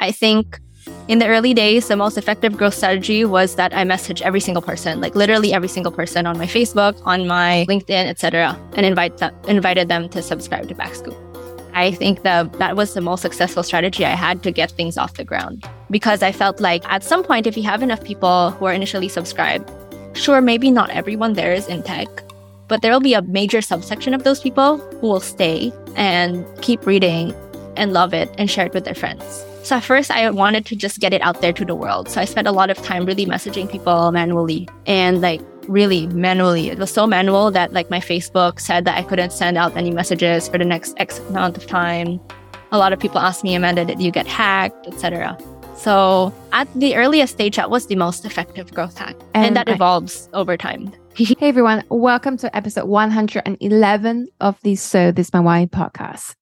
[0.00, 0.58] I think
[1.08, 4.62] in the early days, the most effective growth strategy was that I message every single
[4.62, 9.18] person, like literally every single person on my Facebook, on my LinkedIn, etc., and invite
[9.18, 11.16] them, invited them to subscribe to Backscoop.
[11.74, 15.14] I think that that was the most successful strategy I had to get things off
[15.14, 18.64] the ground because I felt like at some point, if you have enough people who
[18.64, 19.70] are initially subscribed,
[20.14, 22.08] sure, maybe not everyone there is in tech,
[22.68, 26.86] but there will be a major subsection of those people who will stay and keep
[26.86, 27.34] reading
[27.76, 29.44] and love it and share it with their friends.
[29.62, 32.08] So at first, I wanted to just get it out there to the world.
[32.08, 36.70] So I spent a lot of time really messaging people manually and like really manually.
[36.70, 39.90] It was so manual that like my Facebook said that I couldn't send out any
[39.90, 42.18] messages for the next X amount of time.
[42.72, 45.36] A lot of people asked me, Amanda, did you get hacked, etc.
[45.76, 49.68] So at the earliest stage, that was the most effective growth hack, and, and that
[49.68, 50.92] I- evolves over time.
[51.14, 56.34] hey everyone, welcome to episode 111 of the So This My Why podcast.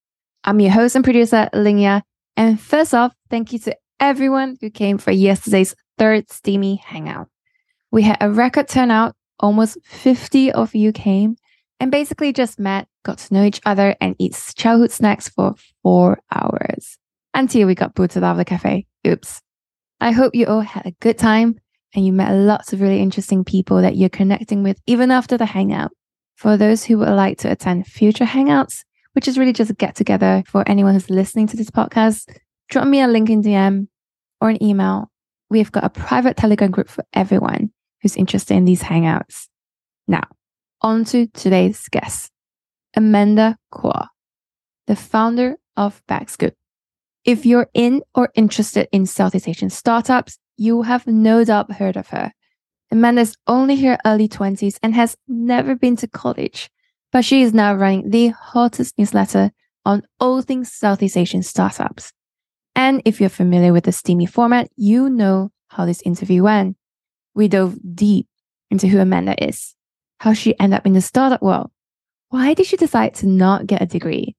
[0.45, 2.02] I'm your host and producer, Ling Yah,
[2.38, 7.27] and first off, thank you to everyone who came for yesterday's third SIMY Hangout.
[7.90, 11.35] We had a record turnout, almost 50 of you came,
[11.80, 16.21] and basically just met, got to know each other, and eat childhood snacks for four
[16.32, 16.96] hours
[17.35, 18.87] until we got booted out of the cafe.
[19.04, 19.41] Oops.
[20.01, 21.59] I hope you all had a good time
[21.93, 25.46] and you met lots of really interesting people that you're connecting with even after the
[25.46, 25.91] hangout.
[26.37, 28.85] For those who would like to attend future hangouts,
[29.19, 32.33] which is really just a get together for anyone who's listening to this podcast,
[32.69, 33.88] drop me a link in DM
[34.41, 35.10] or an email.
[35.51, 39.49] We've got a private Telegram group for everyone who's interested in these hangouts.
[40.07, 40.23] Now,
[40.83, 42.30] on to today's guest,
[42.95, 44.09] Amanda Cua,
[44.87, 46.53] the founder of Backscoop.
[47.25, 52.10] If you're in or interested in Southeast Asian startups, you have no doubt heard of
[52.10, 52.30] her.
[52.93, 56.71] Amanda's only her early 20s and has never been to college
[57.12, 59.52] but she is now running the hottest newsletter
[59.84, 62.12] on all things Southeast Asian startups.
[62.74, 66.76] And if you're familiar with the SIMY format, you know how this interview went.
[67.34, 68.26] We dove deep
[68.70, 69.75] into who Amanda is,
[70.20, 71.70] how she ended up in the startup world,
[72.30, 74.36] why did she decide to not get a degree,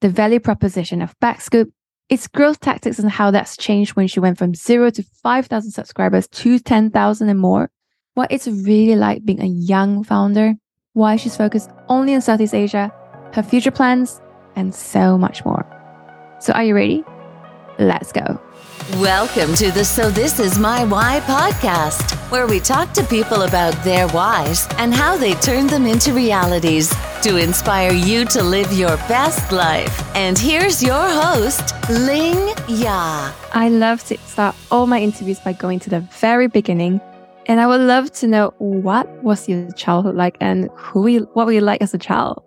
[0.00, 1.72] the value proposition of Backscoop,
[2.08, 6.28] its growth tactics and how that's changed when she went from zero to 5,000 subscribers
[6.28, 7.70] to 10,000 and more,
[8.14, 10.54] what it's really like being a young founder,
[10.94, 12.92] why she's focused only on Southeast Asia,
[13.32, 14.20] her future plans,
[14.56, 15.66] and so much more.
[16.40, 17.04] So, are you ready?
[17.78, 18.40] Let's go.
[18.98, 23.72] Welcome to the So This Is My Why podcast, where we talk to people about
[23.84, 26.92] their whys and how they turn them into realities
[27.22, 30.04] to inspire you to live your best life.
[30.14, 33.32] And here's your host, Ling Yah.
[33.54, 37.00] I love to start all my interviews by going to the very beginning
[37.46, 41.46] and I would love to know what was your childhood like and who you, what
[41.46, 42.42] were you like as a child?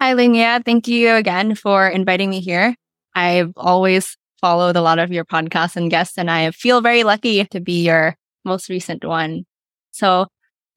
[0.00, 0.60] Hi, Ling Yah.
[0.64, 2.74] Thank you again for inviting me here.
[3.14, 7.44] I've always followed a lot of your podcasts and guests, and I feel very lucky
[7.46, 9.44] to be your most recent one.
[9.90, 10.28] So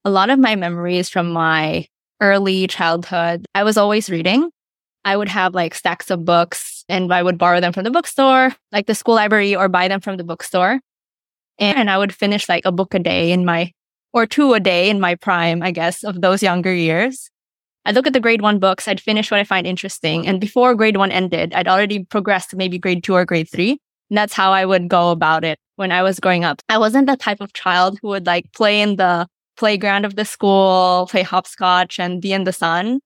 [0.03, 1.85] a lot of my memories from my
[2.19, 4.49] early childhood, I was always reading.
[5.05, 8.55] I would have like stacks of books and I would borrow them from the bookstore,
[8.71, 10.79] like the school library, or buy them from the bookstore.
[11.59, 13.71] And I would finish like a book a day in my,
[14.13, 17.29] or two a day in my prime, I guess, of those younger years.
[17.85, 20.27] I'd look at the grade one books, I'd finish what I find interesting.
[20.27, 23.79] And before grade one ended, I'd already progressed to maybe grade two or grade three.
[24.09, 26.61] And that's how I would go about it when I was growing up.
[26.69, 30.25] I wasn't the type of child who would like play in the playground of the
[30.25, 32.99] school, play hopscotch and be in the sun.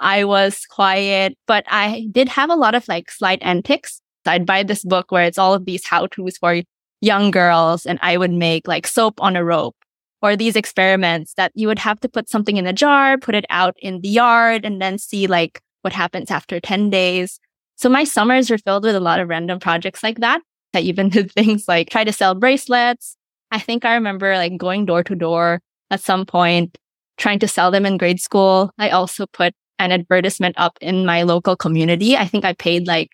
[0.00, 4.00] I was quiet, but I did have a lot of like slight antics.
[4.26, 6.62] I'd buy this book where it's all of these how to's for
[7.00, 9.76] young girls and I would make like soap on a rope
[10.20, 13.44] or these experiments that you would have to put something in a jar, put it
[13.50, 17.38] out in the yard and then see like what happens after 10 days.
[17.76, 20.40] So my summers were filled with a lot of random projects like that.
[20.74, 23.16] I even did things like try to sell bracelets.
[23.50, 25.60] I think I remember like going door to door
[25.90, 26.76] at some point,
[27.16, 28.70] trying to sell them in grade school.
[28.78, 32.16] I also put an advertisement up in my local community.
[32.16, 33.10] I think I paid like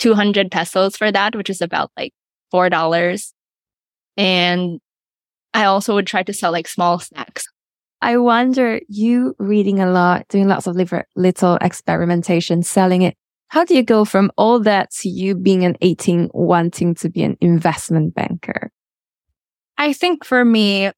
[0.00, 2.12] 200 pesos for that, which is about like
[2.52, 3.32] $4.
[4.16, 4.80] And
[5.54, 7.46] I also would try to sell like small snacks.
[8.00, 13.16] I wonder, you reading a lot, doing lots of little experimentation, selling it.
[13.48, 17.22] How do you go from all that to you being an 18, wanting to be
[17.22, 18.70] an investment banker?
[19.78, 20.90] I think for me,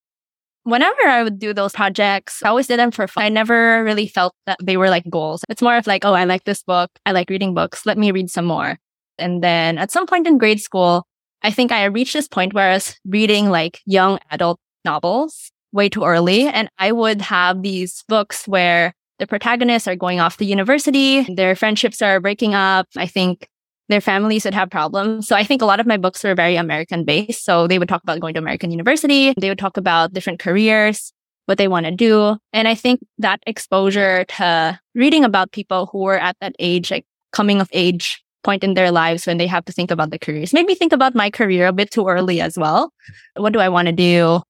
[0.64, 3.24] whenever I would do those projects, I always did them for fun.
[3.24, 5.44] I never really felt that they were like goals.
[5.48, 6.90] It's more of like, oh, I like this book.
[7.06, 7.86] I like reading books.
[7.86, 8.78] Let me read some more.
[9.16, 11.06] And then at some point in grade school,
[11.42, 15.88] I think I reached this point where I was reading like young adult novels way
[15.88, 16.46] too early.
[16.46, 21.54] And I would have these books where the protagonists are going off to university, their
[21.54, 22.86] friendships are breaking up.
[22.96, 23.48] I think
[23.88, 25.28] their families would have problems.
[25.28, 27.44] So I think a lot of my books were very American based.
[27.44, 29.34] So they would talk about going to American university.
[29.38, 31.12] They would talk about different careers,
[31.46, 32.36] what they want to do.
[32.52, 37.04] And I think that exposure to reading about people who were at that age, like
[37.32, 40.52] coming of age point in their lives when they have to think about the careers,
[40.52, 42.92] maybe think about my career a bit too early as well.
[43.36, 44.42] What do I want to do?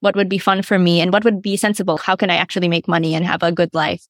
[0.00, 1.96] What would be fun for me and what would be sensible?
[1.96, 4.04] How can I actually make money and have a good life?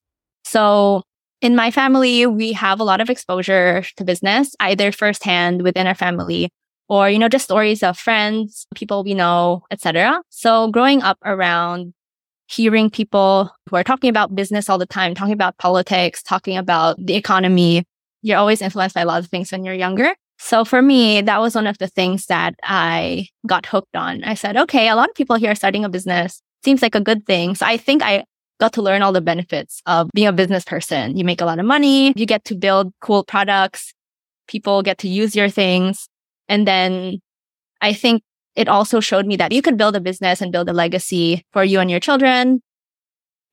[0.45, 1.03] So
[1.41, 5.95] in my family, we have a lot of exposure to business, either firsthand within our
[5.95, 6.51] family
[6.89, 10.23] or, you know, just stories of friends, people we know, etc.
[10.31, 11.95] So growing up around
[12.47, 16.97] hearing people who are talking about business all the time, talking about politics, talking about
[16.99, 17.85] the economy,
[18.25, 20.15] you're always influenced by a lot of things when you're younger.
[20.39, 24.25] So for me, that was one of the things that I got hooked on.
[24.25, 26.41] I said, okay, a lot of people here are starting a business.
[26.65, 27.55] Seems like a good thing.
[27.55, 28.25] So I think I
[28.61, 31.19] got to learn all the benefits of being a business person.
[31.19, 32.15] You make a lot of money.
[32.17, 33.93] You get to build cool products.
[34.49, 36.09] People get to use your things.
[36.49, 37.19] And then
[37.83, 38.23] I think
[38.57, 41.63] it also showed me that you could build a business and build a legacy for
[41.63, 42.63] you and your children.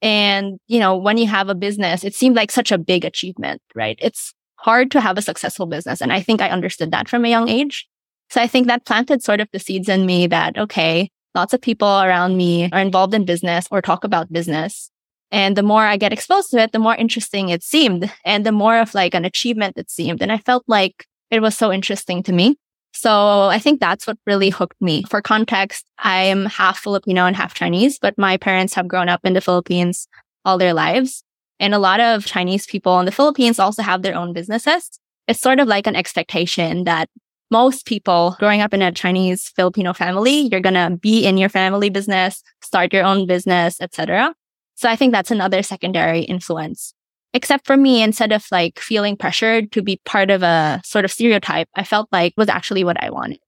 [0.01, 3.62] And, you know, when you have a business, it seemed like such a big achievement,
[3.75, 3.97] right?
[4.01, 6.02] It's hard to have a successful business.
[6.02, 7.88] And I think I understood that from a young age.
[8.30, 11.62] So I think that planted sort of the seeds in me that, okay, lots of
[11.62, 14.92] people around me are involved in business or talk about business.
[15.31, 18.52] And the more I get exposed to it, the more interesting it seemed and the
[18.52, 20.22] more of like an achievement it seemed.
[20.22, 22.58] And I felt like it was so interesting to me.
[22.94, 25.04] So I think that's what really hooked me.
[25.04, 29.34] For context, I'm half Filipino and half Chinese, but my parents have grown up in
[29.34, 30.08] the Philippines
[30.44, 31.24] all their lives.
[31.62, 34.90] And a lot of Chinese people in the Philippines also have their own businesses.
[35.28, 37.08] It's sort of like an expectation that
[37.52, 41.50] most people growing up in a Chinese Filipino family, you're going to be in your
[41.50, 44.34] family business, start your own business, etc.
[44.74, 46.96] So I think that's another secondary influence.
[47.34, 51.12] Except for me, instead of like feeling pressured to be part of a sort of
[51.12, 53.40] stereotype, I felt like was actually what I wanted.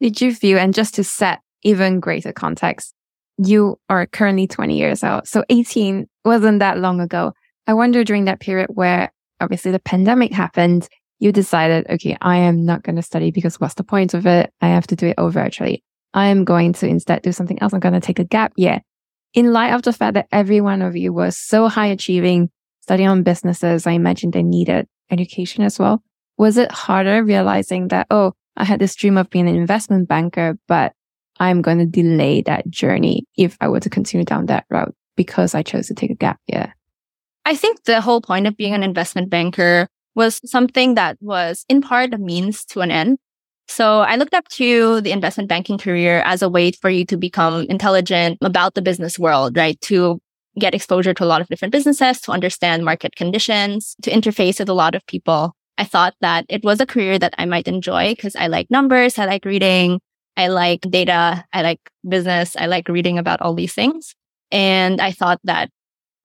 [0.00, 2.92] Did you feel, and just to set even greater context,
[3.38, 5.28] you are currently 20 years old.
[5.28, 7.32] So 18 wasn't that long ago.
[7.66, 10.88] I wonder during that period where obviously the pandemic happened,
[11.18, 14.52] you decided, okay, I am not going to study because what's the point of it?
[14.60, 15.84] I have to do it all virtually.
[16.12, 17.72] I am going to instead do something else.
[17.72, 18.80] I'm going to take a gap year
[19.34, 22.50] in light of the fact that every one of you was so high achieving,
[22.80, 26.02] studying on businesses, I imagine they needed education as well.
[26.36, 30.58] Was it harder realizing that, oh, I had this dream of being an investment banker,
[30.66, 30.92] but
[31.38, 35.54] I'm going to delay that journey if I were to continue down that route because
[35.54, 36.74] I chose to take a gap year?
[37.44, 41.82] I think the whole point of being an investment banker was something that was in
[41.82, 43.18] part a means to an end.
[43.68, 47.18] So I looked up to the investment banking career as a way for you to
[47.18, 49.78] become intelligent about the business world, right?
[49.82, 50.22] To
[50.58, 54.70] get exposure to a lot of different businesses, to understand market conditions, to interface with
[54.70, 55.52] a lot of people.
[55.76, 59.18] I thought that it was a career that I might enjoy because I like numbers.
[59.18, 60.00] I like reading.
[60.38, 61.44] I like data.
[61.52, 62.56] I like business.
[62.56, 64.14] I like reading about all these things.
[64.52, 65.70] And I thought that,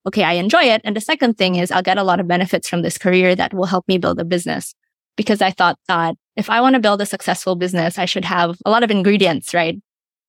[0.06, 0.80] okay, I enjoy it.
[0.84, 3.54] And the second thing is I'll get a lot of benefits from this career that
[3.54, 4.74] will help me build a business
[5.16, 8.58] because I thought that if I want to build a successful business, I should have
[8.64, 9.80] a lot of ingredients, right?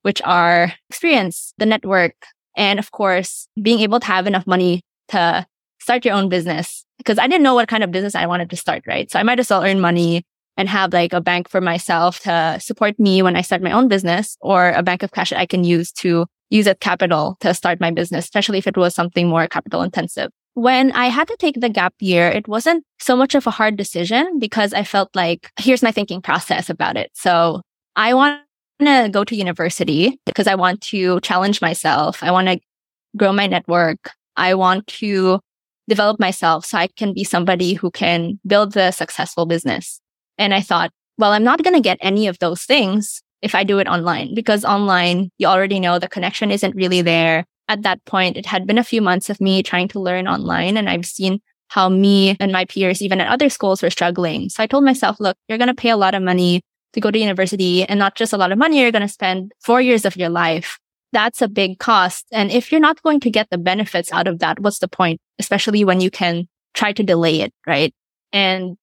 [0.01, 2.13] Which are experience, the network,
[2.55, 5.45] and of course, being able to have enough money to
[5.79, 6.85] start your own business.
[6.97, 9.11] Because I didn't know what kind of business I wanted to start, right?
[9.11, 10.23] So I might as well earn money
[10.55, 13.87] and have like a bank for myself to support me when I start my own
[13.87, 17.53] business or a bank of cash that I can use to use as capital to
[17.53, 21.37] start my business, especially if it was something more capital intensive when I had to
[21.37, 25.15] take the gap year, it wasn't so much of a hard decision because I felt
[25.15, 27.11] like here's my thinking process about it.
[27.13, 27.61] So
[27.95, 28.41] I want
[28.79, 32.23] to go to university because I want to challenge myself.
[32.23, 32.59] I want to
[33.15, 34.09] grow my network.
[34.35, 35.39] I want to
[35.87, 40.01] develop myself so I can be somebody who can build a successful business.
[40.39, 40.89] And I thought,
[41.19, 44.33] well, I'm not going to get any of those things if I do it online
[44.33, 48.65] because online, you already know the connection isn't really there at that point, it had
[48.65, 52.37] been a few months of me trying to learn online and I've seen how me
[52.39, 54.49] and my peers, even at other schools, were struggling.
[54.49, 56.61] So I told myself, look, you're going to pay a lot of money
[56.93, 58.79] to go to university and not just a lot of money.
[58.79, 60.79] You're going to spend four years of your life.
[61.11, 62.25] That's a big cost.
[62.31, 65.19] And if you're not going to get the benefits out of that, what's the point?
[65.39, 67.93] Especially when you can try to delay it, right?
[68.31, 68.77] And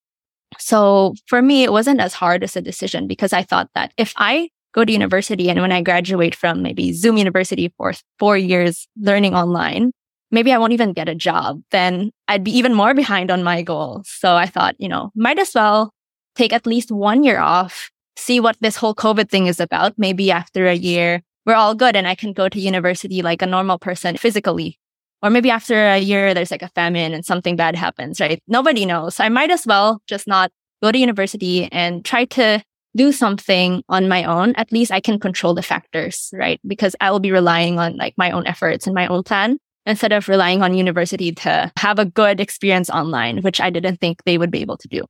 [0.59, 4.13] so for me, it wasn't as hard as a decision because I thought that if
[4.17, 8.87] I go to university and when I graduate from maybe Zoom University for four years
[8.97, 9.91] learning online,
[10.31, 11.61] maybe I won't even get a job.
[11.71, 14.09] Then I'd be even more behind on my goals.
[14.09, 15.91] So I thought, you know, might as well
[16.35, 19.93] take at least one year off, see what this whole COVID thing is about.
[19.97, 23.47] Maybe after a year, we're all good and I can go to university like a
[23.47, 24.77] normal person physically.
[25.25, 28.39] Or maybe after a year, there's like a famine and something bad happens, right?
[28.47, 29.19] Nobody knows.
[29.19, 30.51] I might as well just not
[30.83, 32.61] go to university and try to
[32.95, 36.61] do something on my own, at least I can control the factors, right?
[36.67, 40.13] Because I will be relying on like my own efforts and my own plan instead
[40.13, 44.37] of relying on university to have a good experience online, which I didn't think they
[44.37, 45.05] would be able to do.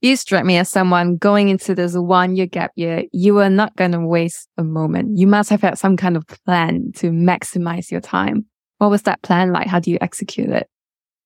[0.00, 3.76] You struck me as someone going into this one year gap year, you were not
[3.76, 5.18] going to waste a moment.
[5.18, 8.46] You must have had some kind of plan to maximize your time.
[8.78, 9.66] What was that plan like?
[9.66, 10.68] How do you execute it?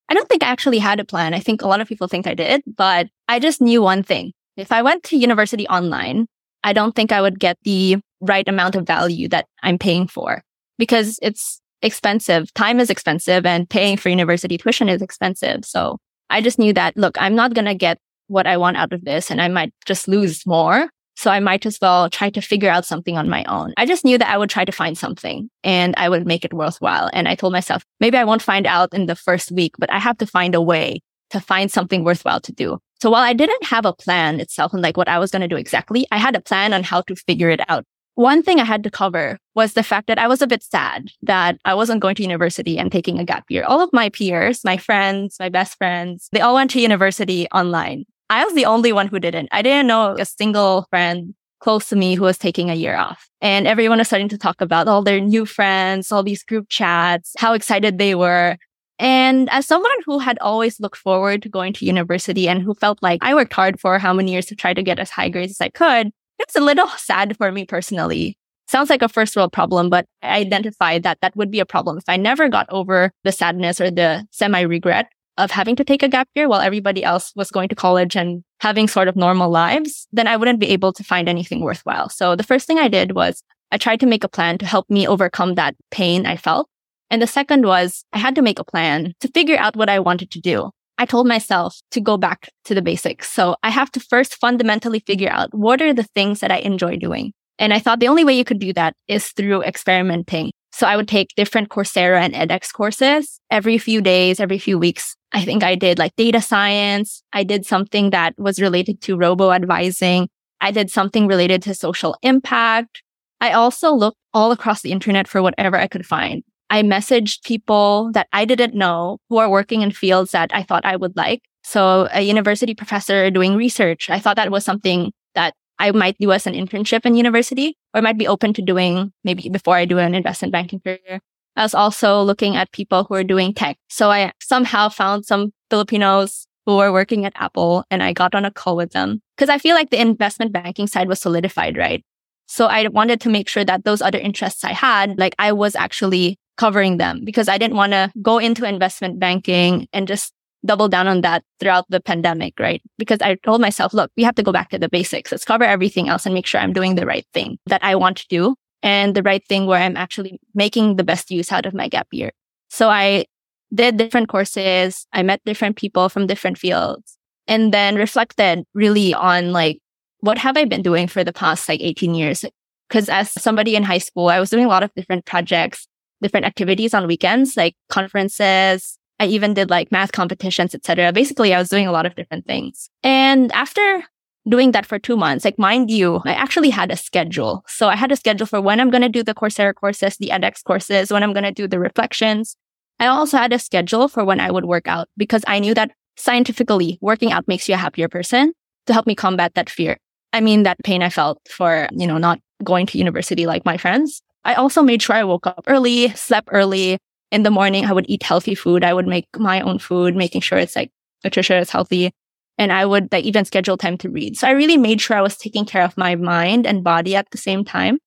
[0.08, 1.34] I don't think I actually had a plan.
[1.34, 4.32] I think a lot of people think I did, but I just knew one thing.
[4.56, 6.26] If I went to university online,
[6.64, 10.42] I don't think I would get the right amount of value that I'm paying for
[10.78, 12.52] because it's expensive.
[12.54, 15.64] Time is expensive and paying for university tuition is expensive.
[15.64, 15.98] So
[16.30, 19.04] I just knew that, look, I'm not going to get what I want out of
[19.04, 20.90] this and I might just lose more.
[21.18, 23.74] So I might as well try to figure out something on my own.
[23.76, 26.54] I just knew that I would try to find something and I would make it
[26.54, 27.10] worthwhile.
[27.12, 29.98] And I told myself, maybe I won't find out in the first week, but I
[29.98, 32.78] have to find a way to find something worthwhile to do.
[33.02, 35.48] So while I didn't have a plan itself and like what I was going to
[35.48, 37.84] do exactly, I had a plan on how to figure it out.
[38.14, 41.10] One thing I had to cover was the fact that I was a bit sad
[41.22, 43.64] that I wasn't going to university and taking a gap year.
[43.64, 48.04] All of my peers, my friends, my best friends, they all went to university online.
[48.30, 49.48] I was the only one who didn't.
[49.52, 53.28] I didn't know a single friend close to me who was taking a year off.
[53.40, 57.34] And everyone was starting to talk about all their new friends, all these group chats,
[57.38, 58.56] how excited they were.
[58.98, 63.02] And as someone who had always looked forward to going to university and who felt
[63.02, 65.52] like I worked hard for how many years to try to get as high grades
[65.52, 68.36] as I could, it's a little sad for me personally.
[68.66, 71.96] Sounds like a first world problem, but I identified that that would be a problem
[71.96, 75.08] if I never got over the sadness or the semi regret
[75.38, 78.42] of having to take a gap year while everybody else was going to college and
[78.60, 82.08] having sort of normal lives, then I wouldn't be able to find anything worthwhile.
[82.08, 84.90] So the first thing I did was I tried to make a plan to help
[84.90, 86.68] me overcome that pain I felt.
[87.10, 90.00] And the second was I had to make a plan to figure out what I
[90.00, 90.70] wanted to do.
[90.98, 93.30] I told myself to go back to the basics.
[93.30, 96.96] So I have to first fundamentally figure out what are the things that I enjoy
[96.96, 97.32] doing.
[97.58, 100.50] And I thought the only way you could do that is through experimenting.
[100.78, 105.16] So I would take different Coursera and edX courses every few days, every few weeks.
[105.32, 107.20] I think I did like data science.
[107.32, 110.28] I did something that was related to robo advising.
[110.60, 113.02] I did something related to social impact.
[113.40, 116.44] I also looked all across the internet for whatever I could find.
[116.70, 120.84] I messaged people that I didn't know who are working in fields that I thought
[120.84, 121.42] I would like.
[121.64, 126.32] So a university professor doing research, I thought that was something that I might do
[126.32, 129.98] as an internship in university or might be open to doing maybe before I do
[129.98, 131.20] an investment banking career.
[131.56, 133.78] I was also looking at people who are doing tech.
[133.88, 138.44] So I somehow found some Filipinos who were working at Apple and I got on
[138.44, 142.04] a call with them because I feel like the investment banking side was solidified, right?
[142.46, 145.74] So I wanted to make sure that those other interests I had, like I was
[145.74, 150.32] actually covering them because I didn't want to go into investment banking and just
[150.64, 152.82] double down on that throughout the pandemic, right?
[152.98, 155.30] Because I told myself, look, we have to go back to the basics.
[155.30, 158.18] Let's cover everything else and make sure I'm doing the right thing that I want
[158.18, 161.74] to do and the right thing where I'm actually making the best use out of
[161.74, 162.30] my gap year.
[162.70, 163.26] So I
[163.74, 165.06] did different courses.
[165.12, 169.78] I met different people from different fields and then reflected really on like,
[170.20, 172.44] what have I been doing for the past like 18 years?
[172.88, 175.86] Because as somebody in high school, I was doing a lot of different projects
[176.22, 178.97] different activities on weekends, like conferences.
[179.20, 181.12] I even did like math competitions, etc.
[181.12, 182.88] Basically, I was doing a lot of different things.
[183.02, 184.04] And after
[184.48, 187.64] doing that for two months, like mind you, I actually had a schedule.
[187.66, 190.28] So I had a schedule for when I'm going to do the Coursera courses, the
[190.28, 192.56] edX courses, when I'm going to do the reflections.
[193.00, 195.92] I also had a schedule for when I would work out because I knew that
[196.16, 198.52] scientifically working out makes you a happier person
[198.86, 199.98] to help me combat that fear.
[200.32, 203.76] I mean, that pain I felt for, you know, not going to university like my
[203.76, 204.22] friends.
[204.44, 206.98] I also made sure I woke up early, slept early.
[207.30, 208.84] In the morning, I would eat healthy food.
[208.84, 210.90] I would make my own food, making sure it's like
[211.24, 212.10] nutritious, healthy.
[212.56, 214.36] And I would like even schedule time to read.
[214.36, 217.30] So I really made sure I was taking care of my mind and body at
[217.30, 217.98] the same time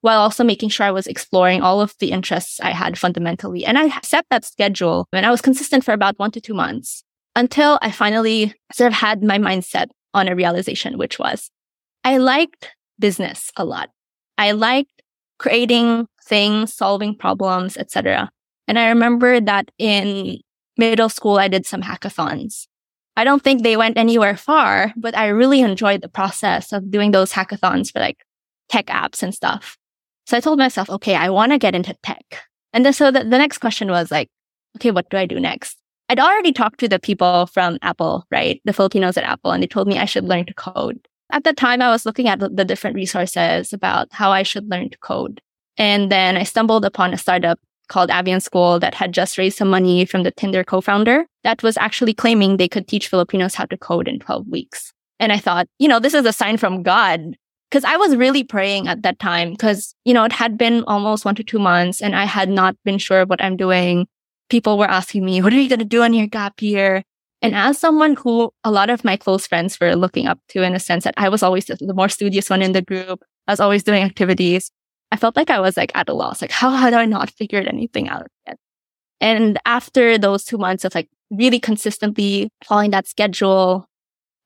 [0.00, 3.64] while also making sure I was exploring all of the interests I had fundamentally.
[3.64, 7.04] And I set that schedule and I was consistent for about one to two months
[7.36, 11.50] until I finally sort of had my mindset on a realization, which was
[12.02, 13.90] I liked business a lot.
[14.38, 15.02] I liked
[15.38, 18.30] creating things, solving problems, etc.
[18.70, 20.38] And I remember that in
[20.76, 22.68] middle school, I did some hackathons.
[23.16, 27.10] I don't think they went anywhere far, but I really enjoyed the process of doing
[27.10, 28.18] those hackathons for like
[28.68, 29.76] tech apps and stuff.
[30.28, 32.22] So I told myself, okay, I want to get into tech.
[32.72, 34.28] And then so the, the next question was like,
[34.76, 35.76] okay, what do I do next?
[36.08, 38.62] I'd already talked to the people from Apple, right?
[38.66, 41.08] The Filipinos at Apple, and they told me I should learn to code.
[41.32, 44.90] At the time, I was looking at the different resources about how I should learn
[44.90, 45.40] to code.
[45.76, 47.58] And then I stumbled upon a startup
[47.90, 51.76] called Avion School that had just raised some money from the Tinder co-founder that was
[51.76, 54.92] actually claiming they could teach Filipinos how to code in 12 weeks.
[55.18, 57.36] And I thought, you know, this is a sign from God.
[57.70, 61.24] Cause I was really praying at that time because, you know, it had been almost
[61.24, 64.08] one to two months and I had not been sure what I'm doing.
[64.48, 67.04] People were asking me, what are you going to do on your gap year?
[67.42, 70.74] And as someone who a lot of my close friends were looking up to in
[70.74, 73.60] a sense that I was always the more studious one in the group, I was
[73.60, 74.70] always doing activities.
[75.12, 76.40] I felt like I was like at a loss.
[76.40, 78.56] Like, how had I not figured anything out yet?
[79.20, 83.86] And after those two months of like really consistently following that schedule,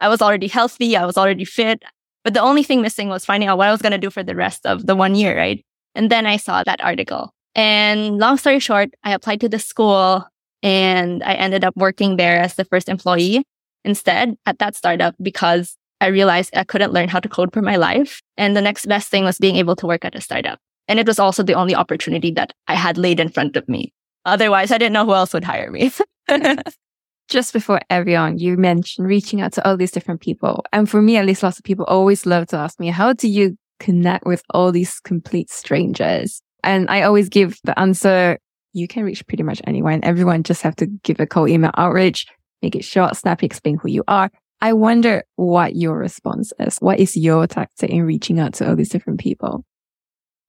[0.01, 0.97] I was already healthy.
[0.97, 1.83] I was already fit.
[2.25, 4.23] But the only thing missing was finding out what I was going to do for
[4.23, 5.65] the rest of the one year, right?
[5.95, 7.31] And then I saw that article.
[7.55, 10.27] And long story short, I applied to the school
[10.63, 13.45] and I ended up working there as the first employee
[13.85, 17.77] instead at that startup because I realized I couldn't learn how to code for my
[17.77, 18.21] life.
[18.37, 20.59] And the next best thing was being able to work at a startup.
[20.89, 23.93] And it was also the only opportunity that I had laid in front of me.
[24.25, 25.93] Otherwise, I didn't know who else would hire me.
[27.29, 30.65] Just before everyone, you mentioned reaching out to all these different people.
[30.73, 33.29] And for me, at least lots of people always love to ask me, how do
[33.29, 36.43] you connect with all these complete strangers?
[36.63, 38.39] And I always give the answer,
[38.75, 40.01] you can reach pretty much anyone.
[40.03, 42.27] Everyone just have to give a cold email outreach,
[42.61, 44.31] make it short, snappy, explain who you are.
[44.65, 46.79] I wonder what your response is.
[46.79, 49.63] What is your tactic in reaching out to all these different people?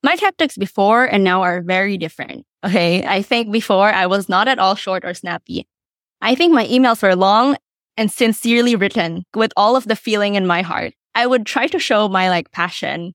[0.03, 2.45] My tactics before and now are very different.
[2.65, 3.05] Okay.
[3.05, 5.67] I think before I was not at all short or snappy.
[6.22, 7.57] I think my emails were long
[7.98, 10.93] and sincerely written with all of the feeling in my heart.
[11.13, 13.13] I would try to show my like passion.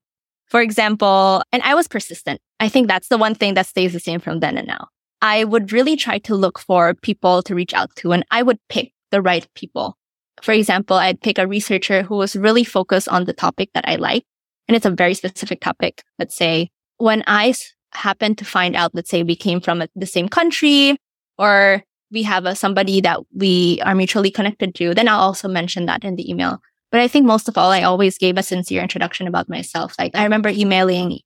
[0.49, 2.42] For example, and I was persistent.
[2.61, 4.88] I think that's the one thing that stays the same from then and now.
[5.23, 8.59] I would really try to look for people to reach out to and I would
[8.69, 9.97] pick the right people.
[10.43, 13.97] For example, I'd pick a researcher who was really focused on the topic that I
[13.97, 14.25] like.
[14.69, 16.03] And it's a very specific topic.
[16.19, 17.55] Let's say when I
[17.93, 20.97] happen to find out, let's say we came from a, the same country
[21.39, 21.83] or
[22.13, 26.05] we have a, somebody that we are mutually connected to, then I'll also mention that
[26.05, 26.61] in the email.
[26.91, 29.95] But I think most of all, I always gave a sincere introduction about myself.
[29.99, 31.21] Like I remember emailing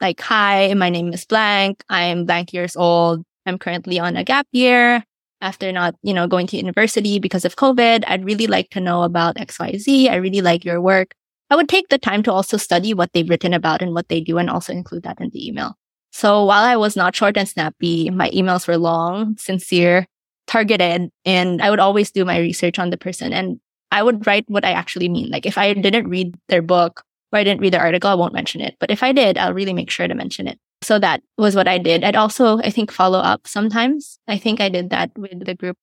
[0.00, 1.82] like, hi, my name is blank.
[1.88, 3.24] I'm blank years old.
[3.46, 5.04] I'm currently on a gap year
[5.44, 8.04] after not, you know, going to university because of COVID.
[8.06, 10.08] I'd really like to know about XYZ.
[10.08, 11.14] I really like your work.
[11.50, 14.20] I would take the time to also study what they've written about and what they
[14.20, 15.76] do and also include that in the email.
[16.12, 20.06] So while I was not short and snappy, my emails were long, sincere,
[20.46, 24.44] targeted, and I would always do my research on the person and I would write
[24.48, 25.30] what I actually mean.
[25.30, 27.02] Like if I didn't read their book
[27.32, 28.76] or I didn't read the article, I won't mention it.
[28.80, 30.58] But if I did, I'll really make sure to mention it.
[30.84, 32.04] So that was what I did.
[32.04, 34.18] I'd also, I think, follow up sometimes.
[34.28, 35.78] I think I did that with the group.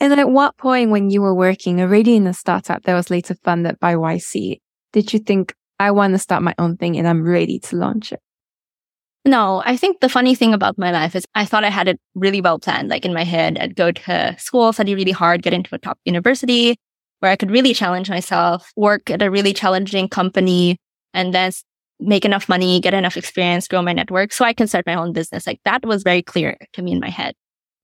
[0.00, 3.34] And at what point when you were working already in a startup that was later
[3.44, 4.60] funded by YC,
[4.92, 8.12] did you think, I want to start my own thing and I'm ready to launch
[8.12, 8.20] it?
[9.24, 11.98] No, I think the funny thing about my life is I thought I had it
[12.14, 12.88] really well planned.
[12.88, 15.98] Like in my head, I'd go to school, study really hard, get into a top
[16.04, 16.76] university
[17.20, 20.76] where I could really challenge myself, work at a really challenging company,
[21.12, 21.50] and then
[22.00, 25.12] make enough money, get enough experience, grow my network so I can start my own
[25.12, 25.46] business.
[25.46, 27.34] Like that was very clear to me in my head.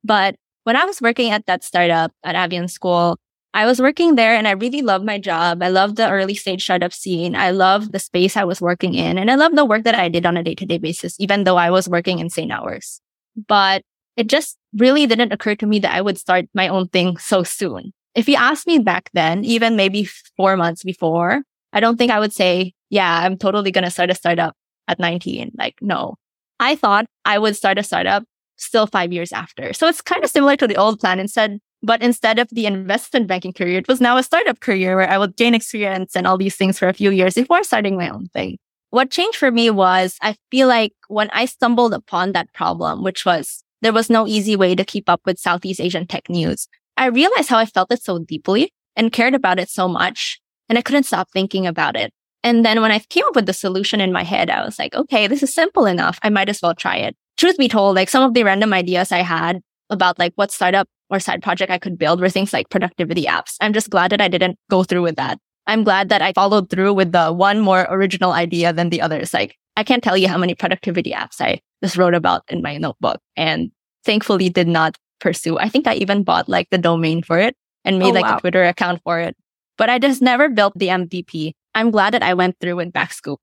[0.04, 3.18] But when I was working at that startup at Avion School,
[3.54, 5.62] I was working there and I really loved my job.
[5.62, 7.36] I loved the early stage startup scene.
[7.36, 10.08] I loved the space I was working in and I loved the work that I
[10.08, 13.00] did on a day to day basis, even though I was working insane hours.
[13.48, 13.82] But
[14.16, 17.42] it just really didn't occur to me that I would start my own thing so
[17.42, 17.92] soon.
[18.14, 20.04] If you asked me back then, even maybe
[20.36, 24.10] four months before, I don't think I would say, yeah, I'm totally going to start
[24.10, 24.54] a startup
[24.86, 25.52] at 19.
[25.56, 26.16] Like, no,
[26.60, 28.24] I thought I would start a startup
[28.56, 29.72] still five years after.
[29.72, 31.18] So it's kind of similar to the old plan.
[31.18, 35.08] Instead, but instead of the investment banking career, it was now a startup career where
[35.08, 38.10] I would gain experience and all these things for a few years before starting my
[38.10, 38.58] own thing.
[38.90, 43.24] What changed for me was I feel like when I stumbled upon that problem, which
[43.24, 47.06] was there was no easy way to keep up with Southeast Asian tech news, I
[47.06, 50.42] realized how I felt it so deeply and cared about it so much.
[50.68, 52.12] And I couldn't stop thinking about it.
[52.44, 54.94] And then when I came up with the solution in my head, I was like,
[54.94, 56.18] okay, this is simple enough.
[56.22, 57.16] I might as well try it.
[57.36, 60.88] Truth be told, like some of the random ideas I had about like what startup
[61.10, 63.56] or side project I could build were things like productivity apps.
[63.60, 65.38] I'm just glad that I didn't go through with that.
[65.66, 69.32] I'm glad that I followed through with the one more original idea than the others.
[69.32, 72.78] Like I can't tell you how many productivity apps I just wrote about in my
[72.78, 73.70] notebook and
[74.04, 75.58] thankfully did not pursue.
[75.58, 78.36] I think I even bought like the domain for it and made oh, like wow.
[78.36, 79.36] a Twitter account for it.
[79.78, 81.52] But I just never built the MVP.
[81.74, 83.38] I'm glad that I went through with Backscoop.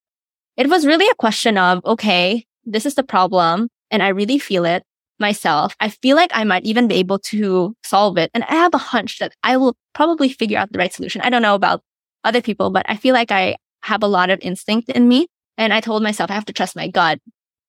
[0.57, 4.65] It was really a question of, okay, this is the problem and I really feel
[4.65, 4.83] it
[5.19, 5.75] myself.
[5.79, 8.31] I feel like I might even be able to solve it.
[8.33, 11.21] And I have a hunch that I will probably figure out the right solution.
[11.21, 11.81] I don't know about
[12.23, 15.27] other people, but I feel like I have a lot of instinct in me.
[15.57, 17.19] And I told myself I have to trust my gut.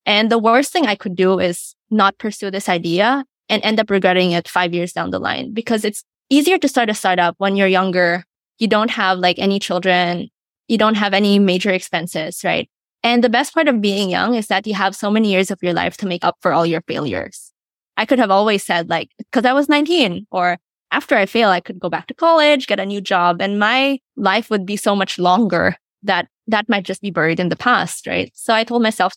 [0.07, 3.91] And the worst thing I could do is not pursue this idea and end up
[3.91, 7.57] regretting it five years down the line because it's easier to start a startup when
[7.57, 8.25] you're younger.
[8.59, 10.31] You don't have like any children.
[10.71, 12.71] You don't have any major expenses, right?
[13.03, 15.59] And the best part of being young is that you have so many years of
[15.65, 17.53] your life to make up for all your failures.
[17.97, 20.59] I could have always said like, cause I was 19 or
[20.93, 23.99] after I fail, I could go back to college, get a new job and my
[24.17, 28.07] life would be so much longer that that might just be buried in the past,
[28.07, 28.31] right?
[28.37, 29.15] So I told myself,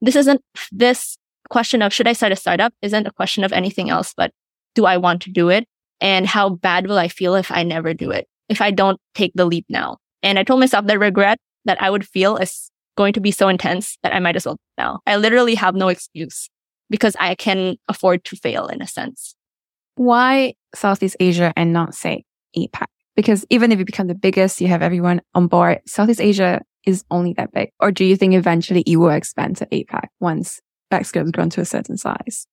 [0.00, 0.40] this isn't
[0.72, 1.18] this
[1.50, 4.30] question of should I start a startup isn't a question of anything else, but
[4.74, 5.68] do I want to do it?
[6.00, 8.26] And how bad will I feel if I never do it?
[8.48, 9.98] If I don't take the leap now?
[10.24, 13.48] And I told myself the regret that I would feel is going to be so
[13.48, 15.00] intense that I might as well now.
[15.06, 16.48] I literally have no excuse
[16.88, 19.34] because I can afford to fail in a sense.
[19.96, 22.24] Why Southeast Asia and not say
[22.56, 22.86] APAC?
[23.14, 27.04] Because even if you become the biggest, you have everyone on board, Southeast Asia is
[27.10, 27.70] only that big.
[27.78, 30.60] Or do you think eventually it will expand to APAC once
[30.90, 32.46] Backscoop has grown to a certain size?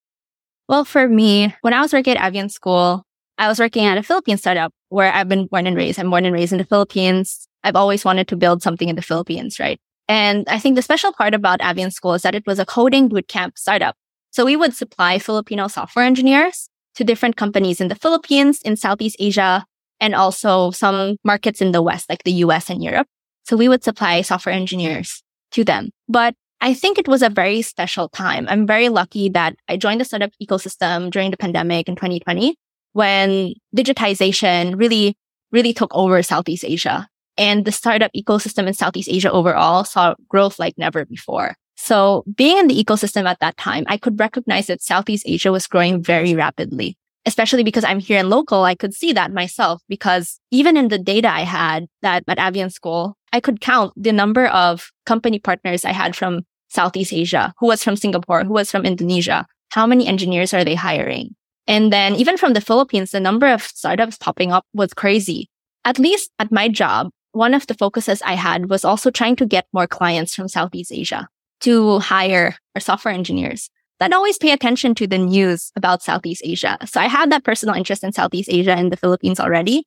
[0.67, 3.03] Well, for me, when I was working at Avion School,
[3.37, 5.99] I was working at a Philippine startup where I've been born and raised.
[5.99, 7.47] I'm born and raised in the Philippines.
[7.63, 9.79] I've always wanted to build something in the Philippines, right?
[10.07, 13.09] And I think the special part about Avion School is that it was a coding
[13.09, 13.95] bootcamp startup.
[14.31, 19.15] So we would supply Filipino software engineers to different companies in the Philippines, in Southeast
[19.19, 19.65] Asia,
[19.99, 23.07] and also some markets in the West, like the US and Europe.
[23.43, 25.91] So we would supply software engineers to them.
[26.09, 28.47] But I think it was a very special time.
[28.49, 32.55] I'm very lucky that I joined the startup ecosystem during the pandemic in 2020
[32.93, 35.15] when digitization really,
[35.51, 37.07] really took over Southeast Asia.
[37.37, 41.55] And the startup ecosystem in Southeast Asia overall saw growth like never before.
[41.75, 45.65] So being in the ecosystem at that time, I could recognize that Southeast Asia was
[45.67, 46.97] growing very rapidly.
[47.25, 50.97] Especially because I'm here in local, I could see that myself because even in the
[50.97, 55.85] data I had that at Avion School, I could count the number of company partners
[55.85, 59.45] I had from Southeast Asia, who was from Singapore, who was from Indonesia.
[59.69, 61.35] How many engineers are they hiring?
[61.67, 65.49] And then even from the Philippines, the number of startups popping up was crazy.
[65.85, 69.45] At least at my job, one of the focuses I had was also trying to
[69.45, 71.29] get more clients from Southeast Asia
[71.61, 76.77] to hire our software engineers that always pay attention to the news about Southeast Asia.
[76.85, 79.85] So I had that personal interest in Southeast Asia and the Philippines already,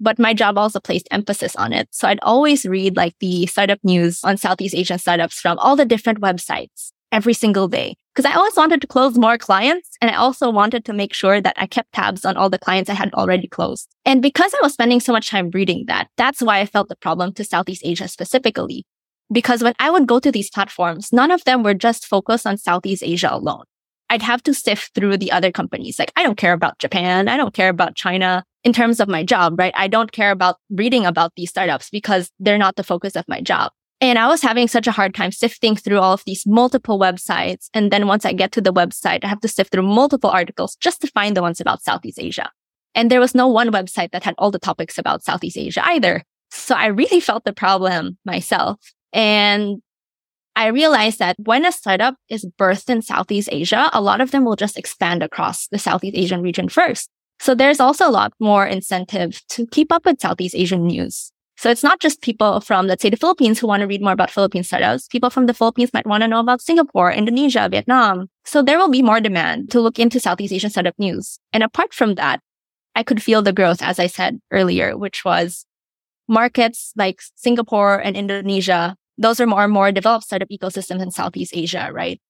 [0.00, 1.88] but my job also placed emphasis on it.
[1.92, 5.84] So I'd always read like the startup news on Southeast Asian startups from all the
[5.84, 9.96] different websites every single day because I always wanted to close more clients.
[10.00, 12.90] And I also wanted to make sure that I kept tabs on all the clients
[12.90, 13.88] I had already closed.
[14.04, 16.96] And because I was spending so much time reading that, that's why I felt the
[16.96, 18.84] problem to Southeast Asia specifically.
[19.32, 22.58] Because when I would go to these platforms, none of them were just focused on
[22.58, 23.64] Southeast Asia alone.
[24.10, 25.98] I'd have to sift through the other companies.
[25.98, 27.28] Like, I don't care about Japan.
[27.28, 29.72] I don't care about China in terms of my job, right?
[29.74, 33.40] I don't care about reading about these startups because they're not the focus of my
[33.40, 33.72] job.
[34.02, 37.68] And I was having such a hard time sifting through all of these multiple websites.
[37.72, 40.74] And then once I get to the website, I have to sift through multiple articles
[40.74, 42.50] just to find the ones about Southeast Asia.
[42.96, 46.24] And there was no one website that had all the topics about Southeast Asia either.
[46.50, 48.80] So I really felt the problem myself.
[49.12, 49.80] And
[50.56, 54.44] I realized that when a startup is birthed in Southeast Asia, a lot of them
[54.44, 57.08] will just expand across the Southeast Asian region first.
[57.38, 61.31] So there's also a lot more incentive to keep up with Southeast Asian news.
[61.56, 64.12] So it's not just people from, let's say, the Philippines who want to read more
[64.12, 65.06] about Philippine startups.
[65.06, 68.28] People from the Philippines might want to know about Singapore, Indonesia, Vietnam.
[68.44, 71.38] So there will be more demand to look into Southeast Asian startup news.
[71.52, 72.40] And apart from that,
[72.96, 75.64] I could feel the growth, as I said earlier, which was
[76.28, 81.52] markets like Singapore and Indonesia those are more and more developed startup ecosystems in Southeast
[81.54, 82.20] Asia, right?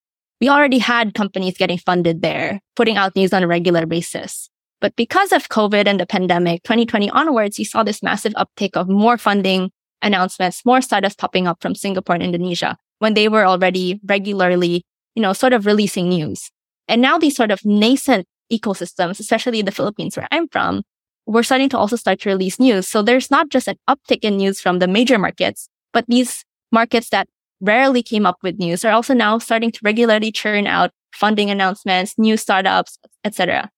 [0.40, 4.50] We already had companies getting funded there, putting out news on a regular basis.
[4.82, 8.88] But because of COVID and the pandemic, 2020 onwards, you saw this massive uptick of
[8.88, 9.70] more funding
[10.02, 14.82] announcements, more startups popping up from Singapore and Indonesia when they were already regularly,
[15.14, 16.50] you know, sort of releasing news.
[16.88, 20.82] And now these sort of nascent ecosystems, especially the Philippines where I'm from,
[21.26, 22.88] we're starting to also start to release news.
[22.88, 27.10] So there's not just an uptick in news from the major markets, but these markets
[27.10, 27.28] that
[27.60, 32.18] rarely came up with news are also now starting to regularly churn out funding announcements,
[32.18, 33.70] new startups, etc.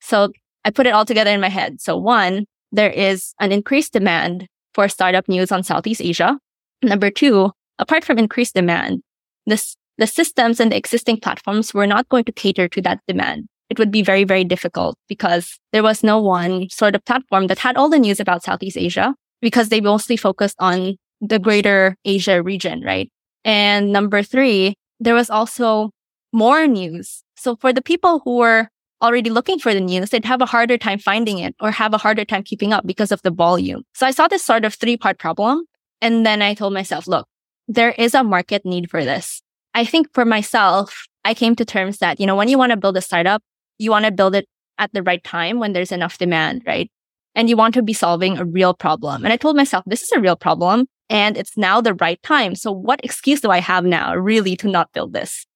[0.00, 0.30] So
[0.66, 1.80] I put it all together in my head.
[1.80, 6.38] So one, there is an increased demand for startup news on Southeast Asia.
[6.82, 9.02] Number two, apart from increased demand,
[9.46, 13.46] this, the systems and the existing platforms were not going to cater to that demand.
[13.70, 17.60] It would be very, very difficult because there was no one sort of platform that
[17.60, 22.42] had all the news about Southeast Asia because they mostly focused on the greater Asia
[22.42, 23.08] region, right?
[23.44, 25.90] And number three, there was also
[26.32, 27.22] more news.
[27.36, 28.68] So for the people who were
[29.02, 31.98] already looking for the news, they'd have a harder time finding it or have a
[31.98, 33.82] harder time keeping up because of the volume.
[33.94, 35.64] So I saw this sort of three part problem.
[36.02, 37.26] And then I told myself, look,
[37.68, 39.40] there is a market need for this.
[39.74, 42.76] I think for myself, I came to terms that, you know, when you want to
[42.76, 43.42] build a startup,
[43.78, 44.46] you want to build it
[44.78, 46.90] at the right time when there's enough demand, right?
[47.36, 49.22] and you want to be solving a real problem.
[49.22, 52.56] And I told myself, this is a real problem and it's now the right time.
[52.56, 55.46] So what excuse do I have now really to not build this?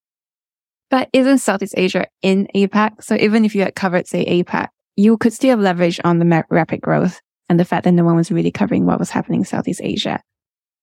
[0.91, 3.03] But isn't Southeast Asia in APAC?
[3.03, 6.45] So even if you had covered, say, APAC, you could still have leverage on the
[6.51, 9.45] rapid growth and the fact that no one was really covering what was happening in
[9.45, 10.21] Southeast Asia.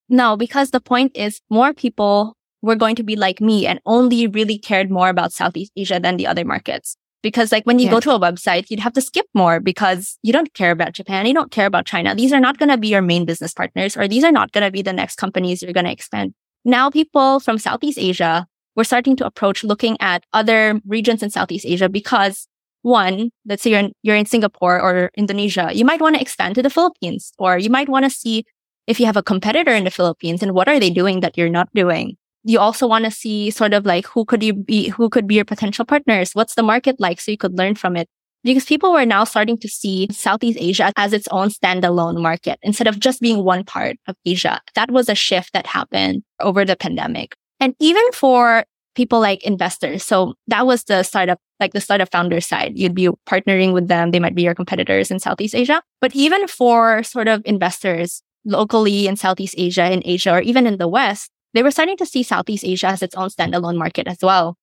[0.09, 4.27] No, because the point is more people were going to be like me and only
[4.27, 6.95] really cared more about Southeast Asia than the other markets.
[7.21, 10.31] Because like when you go to a website, you'd have to skip more because you
[10.31, 11.25] don't care about Japan.
[11.25, 12.15] You don't care about China.
[12.15, 14.63] These are not going to be your main business partners or these are not going
[14.63, 16.33] to be the next companies you're going to expand.
[16.63, 21.65] Now people from Southeast Asia we're starting to approach looking at other regions in Southeast
[21.65, 22.47] Asia because
[22.83, 26.55] one, let's say you're in, you're in Singapore or Indonesia, you might want to expand
[26.55, 28.45] to the Philippines, or you might want to see
[28.85, 31.49] if you have a competitor in the Philippines and what are they doing that you're
[31.49, 32.15] not doing.
[32.43, 35.35] You also want to see sort of like who could you be, who could be
[35.35, 36.31] your potential partners?
[36.33, 37.19] What's the market like?
[37.19, 38.07] So you could learn from it.
[38.43, 42.87] Because people were now starting to see Southeast Asia as its own standalone market instead
[42.87, 44.61] of just being one part of Asia.
[44.75, 47.35] That was a shift that happened over the pandemic.
[47.59, 48.65] And even for
[48.97, 50.03] people like investors.
[50.03, 52.73] So that was the startup, like the startup founder side.
[52.75, 54.09] You'd be partnering with them.
[54.09, 55.83] They might be your competitors in Southeast Asia.
[56.01, 60.79] But even for sort of investors locally in Southeast Asia, in Asia, or even in
[60.79, 64.17] the West, they were starting to see Southeast Asia as its own standalone market as
[64.23, 64.57] well.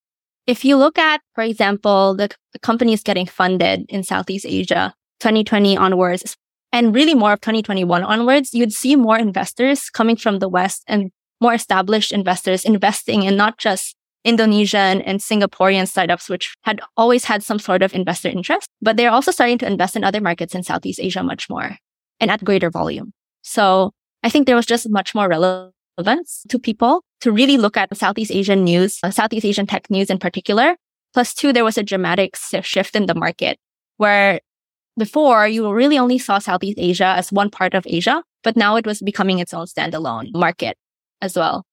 [0.47, 5.77] If you look at, for example, the, the companies getting funded in Southeast Asia, 2020
[5.77, 6.35] onwards,
[6.73, 11.11] and really more of 2021 onwards, you'd see more investors coming from the West and
[11.41, 17.43] more established investors investing in not just Indonesian and Singaporean startups, which had always had
[17.43, 20.63] some sort of investor interest, but they're also starting to invest in other markets in
[20.63, 21.77] Southeast Asia much more
[22.19, 23.13] and at greater volume.
[23.43, 23.91] So
[24.23, 28.31] I think there was just much more relevance to people to really look at Southeast
[28.31, 30.75] Asian news, uh, Southeast Asian tech news in particular.
[31.13, 33.57] Plus two, there was a dramatic shift in the market
[33.97, 34.39] where
[34.97, 38.87] before you really only saw Southeast Asia as one part of Asia, but now it
[38.87, 40.77] was becoming its own standalone market
[41.21, 41.65] as well.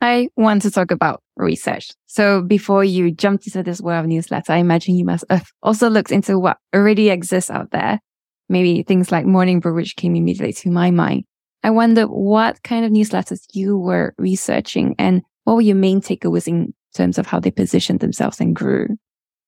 [0.00, 1.90] I want to talk about research.
[2.06, 5.88] So before you jumped into this world of newsletter, I imagine you must have also
[5.88, 8.00] looked into what already exists out there.
[8.48, 11.24] Maybe things like Morning Brew, which came immediately to my mind.
[11.62, 16.48] I wonder what kind of newsletters you were researching and what were your main takeaways
[16.48, 18.88] in terms of how they positioned themselves and grew?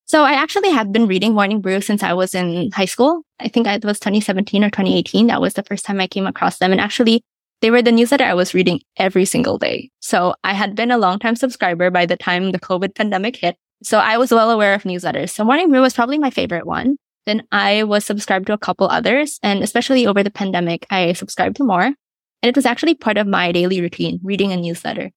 [0.06, 3.22] So I actually had been reading Morning Brew since I was in high school.
[3.40, 5.26] I think it was 2017 or 2018.
[5.26, 6.72] That was the first time I came across them.
[6.72, 7.24] And actually
[7.64, 9.90] they were the newsletter I was reading every single day.
[10.00, 13.56] So I had been a long time subscriber by the time the COVID pandemic hit.
[13.82, 15.30] So I was well aware of newsletters.
[15.30, 16.98] So Morning Brew was probably my favorite one.
[17.24, 19.40] Then I was subscribed to a couple others.
[19.42, 21.84] And especially over the pandemic, I subscribed to more.
[21.84, 21.96] And
[22.42, 25.10] it was actually part of my daily routine, reading a newsletter.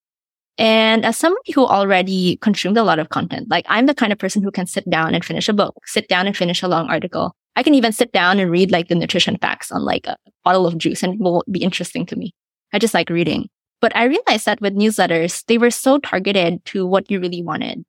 [0.58, 4.20] And as somebody who already consumed a lot of content, like I'm the kind of
[4.20, 6.88] person who can sit down and finish a book, sit down and finish a long
[6.88, 7.36] article.
[7.58, 10.16] I can even sit down and read like the nutrition facts on like a
[10.46, 12.36] bottle of juice and it will be interesting to me.
[12.72, 13.50] I just like reading.
[13.82, 17.84] But I realized that with newsletters, they were so targeted to what you really wanted.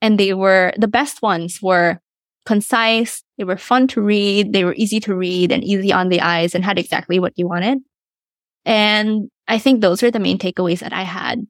[0.00, 2.00] And they were the best ones were
[2.46, 3.22] concise.
[3.36, 4.54] They were fun to read.
[4.54, 7.46] They were easy to read and easy on the eyes and had exactly what you
[7.46, 7.78] wanted.
[8.64, 11.46] And I think those were the main takeaways that I had.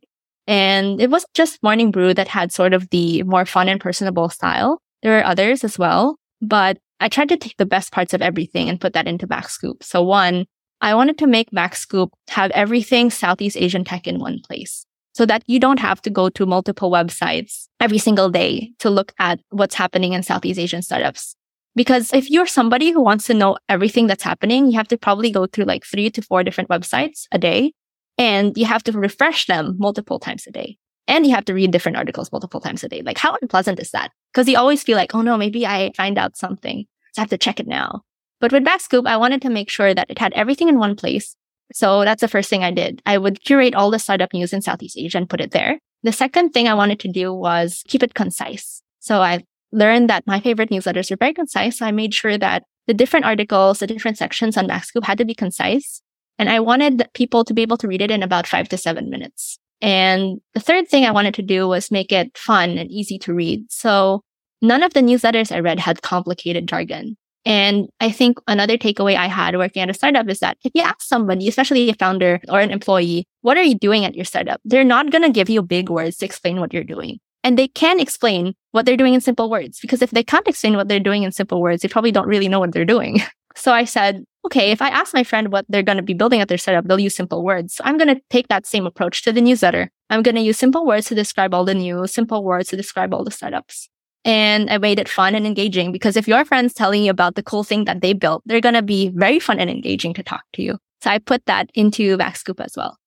[0.49, 4.29] And it wasn't just Morning Brew that had sort of the more fun and personable
[4.29, 4.83] style.
[5.05, 8.69] There were others as well, but I tried to take the best parts of everything
[8.69, 9.83] and put that into Backscoop.
[9.83, 10.47] So one,
[10.81, 15.43] I wanted to make Backscoop have everything Southeast Asian tech in one place so that
[15.47, 19.75] you don't have to go to multiple websites every single day to look at what's
[19.75, 21.35] happening in Southeast Asian startups.
[21.75, 25.31] Because if you're somebody who wants to know everything that's happening, you have to probably
[25.31, 27.73] go through like three to four different websites a day
[28.19, 30.79] and you have to refresh them multiple times a day.
[31.07, 33.03] And you have to read different articles multiple times a day.
[33.03, 34.11] Like how unpleasant is that?
[34.33, 36.87] Because you always feel like, oh no, maybe I find out something.
[37.13, 38.03] So I have to check it now.
[38.41, 41.37] But with Backscoop, I wanted to make sure that it had everything in one place.
[41.73, 43.03] So that's the first thing I did.
[43.07, 45.79] I would curate all the startup news in Southeast Asia and put it there.
[46.03, 48.83] The second thing I wanted to do was keep it concise.
[49.01, 51.79] So I learned that my favorite newsletters are very concise.
[51.79, 55.25] So I made sure that the different articles, the different sections on Backscoop had to
[55.25, 56.03] be concise.
[56.39, 59.11] And I wanted people to be able to read it in about five to seven
[59.11, 59.59] minutes.
[59.83, 63.35] And the third thing I wanted to do was make it fun and easy to
[63.35, 63.71] read.
[63.71, 64.23] So
[64.61, 67.17] none of the newsletters I read had complicated jargon.
[67.47, 70.83] And I think another takeaway I had working at a startup is that if you
[70.83, 74.61] ask somebody, especially a founder or an employee, what are you doing at your startup?
[74.65, 77.19] They're not going to give you big words to explain what you're doing.
[77.43, 80.77] And they can explain what they're doing in simple words because if they can't explain
[80.77, 83.23] what they're doing in simple words, they probably don't really know what they're doing.
[83.57, 86.41] So I said, okay, if I ask my friend what they're going to be building
[86.41, 87.75] at their startup, they'll use simple words.
[87.75, 89.91] So I'm going to take that same approach to the newsletter.
[90.09, 93.13] I'm going to use simple words to describe all the news, simple words to describe
[93.13, 93.89] all the startups.
[94.25, 97.43] And I made it fun and engaging because if your friend's telling you about the
[97.43, 100.45] cool thing that they built, they're going to be very fun and engaging to talk
[100.55, 100.79] to you.
[101.03, 102.99] So I put that into Backscoop as well.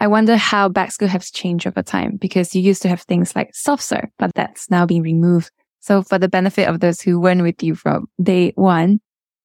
[0.00, 3.54] I wonder how Backscoop has changed over time because you used to have things like
[3.54, 5.50] soft serve, but that's now been removed.
[5.80, 9.00] So for the benefit of those who weren't with you from day one,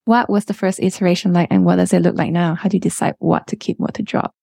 [0.10, 2.56] what was the first iteration like and what does it look like now?
[2.56, 4.34] How do you decide what to keep, what to drop?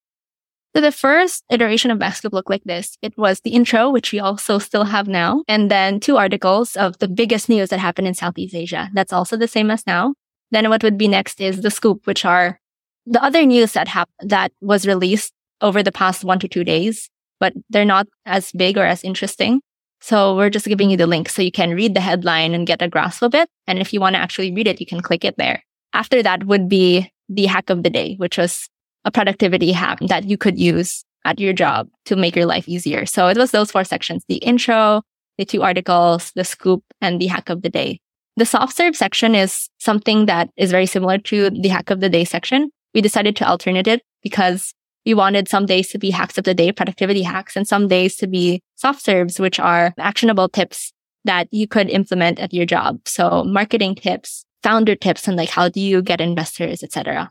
[0.76, 2.96] So the first iteration of Backscoop looked like this.
[3.02, 6.98] It was the intro, which we also still have now, and then two articles of
[6.98, 8.90] the biggest news that happened in Southeast Asia.
[8.94, 10.14] That's also the same as now.
[10.52, 12.60] Then what would be next is the scoop, which are
[13.04, 17.10] the other news that happened that was released over the past one to two days,
[17.40, 19.62] but they're not as big or as interesting.
[20.06, 22.80] So we're just giving you the link so you can read the headline and get
[22.80, 23.48] a grasp of it.
[23.66, 25.64] And if you want to actually read it, you can click it there.
[25.94, 28.68] After that would be the hack of the day, which was
[29.04, 33.04] a productivity hack that you could use at your job to make your life easier.
[33.04, 35.02] So it was those four sections, the intro,
[35.38, 37.98] the two articles, the scoop, and the hack of the day.
[38.36, 42.08] The soft serve section is something that is very similar to the hack of the
[42.08, 42.70] day section.
[42.94, 44.72] We decided to alternate it because
[45.06, 48.16] we wanted some days to be hacks of the day, productivity hacks, and some days
[48.16, 50.92] to be soft serves, which are actionable tips
[51.24, 53.00] that you could implement at your job.
[53.06, 57.30] So marketing tips, founder tips, and like how do you get investors, etc.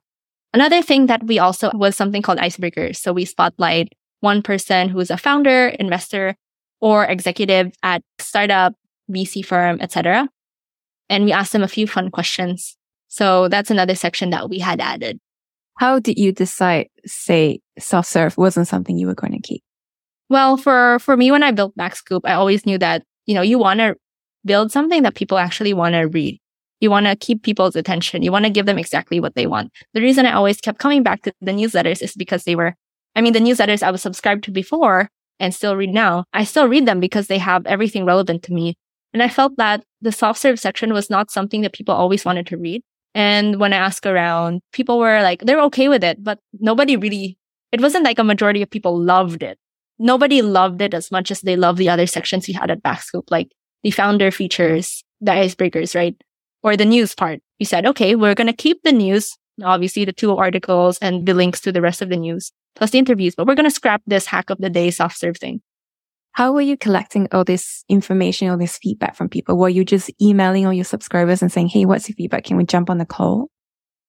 [0.54, 2.96] Another thing that we also was something called icebreakers.
[2.96, 6.36] So we spotlight one person who's a founder, investor,
[6.80, 8.74] or executive at startup,
[9.12, 10.30] VC firm, etc.
[11.10, 12.78] And we asked them a few fun questions.
[13.10, 15.20] So that's another section that we had added.
[15.78, 19.64] How did you decide, say, soft serve wasn't something you were going to keep?
[20.30, 23.60] Well, for, for me, when I built Backscoop, I always knew that, you know, you
[23.60, 23.96] want to
[24.44, 26.40] build something that people actually want to read.
[26.82, 28.22] You want to keep people's attention.
[28.22, 29.72] You want to give them exactly what they want.
[29.94, 32.76] The reason I always kept coming back to the newsletters is because they were,
[33.16, 36.26] I mean, the newsletters I was subscribed to before and still read now.
[36.34, 38.76] I still read them because they have everything relevant to me.
[39.14, 42.48] And I felt that the soft serve section was not something that people always wanted
[42.48, 42.82] to read.
[43.16, 47.38] And when I asked around, people were like, they're okay with it, but nobody really,
[47.72, 49.58] it wasn't like a majority of people loved it.
[49.98, 53.32] Nobody loved it as much as they love the other sections we had at Backscoop,
[53.32, 53.50] like
[53.82, 56.16] the founder features, the icebreakers, right?
[56.66, 57.42] or the news part.
[57.60, 61.36] We said, okay, we're going to keep the news, obviously the two articles and the
[61.36, 64.02] links to the rest of the news, plus the interviews, but we're going to scrap
[64.08, 65.62] this hack of the day soft serve thing.
[66.36, 69.58] How were you collecting all this information, all this feedback from people?
[69.58, 72.44] Were you just emailing all your subscribers and saying, Hey, what's your feedback?
[72.44, 73.50] Can we jump on the call?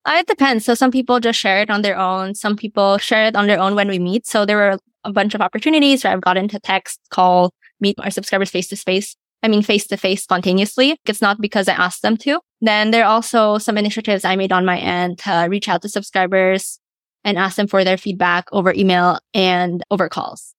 [0.04, 0.64] Uh, it depends.
[0.64, 2.34] So some people just share it on their own.
[2.34, 4.26] Some people share it on their own when we meet.
[4.26, 8.10] So there were a bunch of opportunities where I've gotten to text, call, meet our
[8.10, 9.14] subscribers face to face.
[9.44, 10.98] I mean, face to face spontaneously.
[11.06, 12.40] It's not because I asked them to.
[12.60, 15.88] Then there are also some initiatives I made on my end to reach out to
[15.88, 16.80] subscribers
[17.22, 20.56] and ask them for their feedback over email and over calls.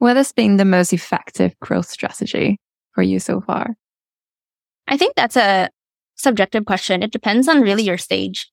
[0.00, 2.58] What has been the most effective growth strategy
[2.92, 3.76] for you so far?
[4.88, 5.68] I think that's a
[6.16, 7.02] subjective question.
[7.02, 8.50] It depends on really your stage.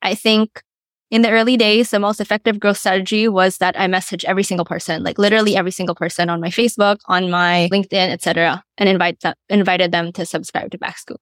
[0.00, 0.62] I think
[1.10, 4.64] in the early days, the most effective growth strategy was that I message every single
[4.64, 9.20] person, like literally every single person on my Facebook, on my LinkedIn, etc., and invite
[9.20, 11.18] them, invited them to subscribe to Backscoop.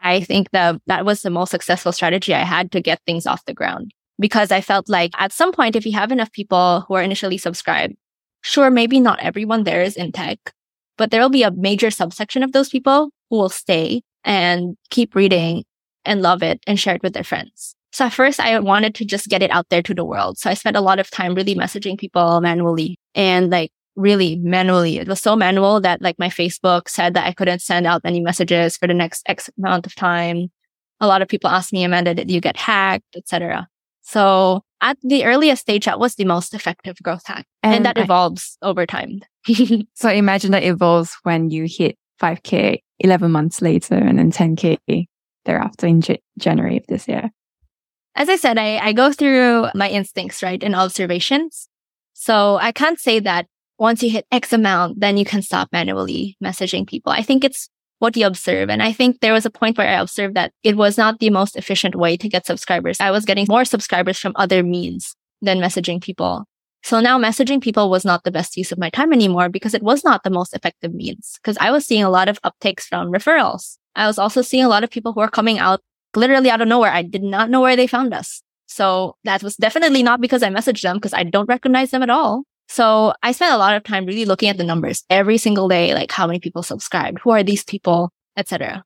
[0.00, 3.44] I think that that was the most successful strategy I had to get things off
[3.44, 6.94] the ground because I felt like at some point, if you have enough people who
[6.94, 7.94] are initially subscribed,
[8.42, 10.52] sure, maybe not everyone there is in tech,
[10.98, 15.14] but there will be a major subsection of those people who will stay and keep
[15.14, 15.64] reading
[16.04, 17.74] and love it and share it with their friends.
[17.92, 20.38] So at first I wanted to just get it out there to the world.
[20.38, 24.98] So I spent a lot of time really messaging people manually and like really manually.
[24.98, 28.20] It was so manual that like my Facebook said that I couldn't send out any
[28.20, 30.50] messages for the next X amount of time.
[31.00, 33.68] A lot of people asked me, Amanda, did you get hacked, etc.
[34.02, 37.46] So at the earliest stage, that was the most effective growth hack.
[37.62, 39.20] And, and that I, evolves over time.
[39.94, 45.06] so imagine that evolves when you hit 5K 11 months later and then 10K
[45.44, 47.30] thereafter in J- January of this year
[48.14, 50.62] as I said, I, I go through my instincts, right?
[50.62, 51.68] And observations.
[52.12, 53.46] So I can't say that
[53.78, 57.10] once you hit X amount, then you can stop manually messaging people.
[57.10, 57.68] I think it's
[58.02, 58.68] what do you observe.
[58.68, 61.30] And I think there was a point where I observed that it was not the
[61.30, 62.98] most efficient way to get subscribers.
[62.98, 66.44] I was getting more subscribers from other means than messaging people.
[66.82, 69.84] So now messaging people was not the best use of my time anymore because it
[69.84, 73.12] was not the most effective means because I was seeing a lot of uptakes from
[73.12, 73.78] referrals.
[73.94, 75.80] I was also seeing a lot of people who are coming out
[76.16, 76.90] literally out of nowhere.
[76.90, 78.42] I did not know where they found us.
[78.66, 82.10] So that was definitely not because I messaged them because I don't recognize them at
[82.10, 82.42] all.
[82.68, 85.94] So I spent a lot of time really looking at the numbers every single day,
[85.94, 88.84] like how many people subscribed, who are these people, etc.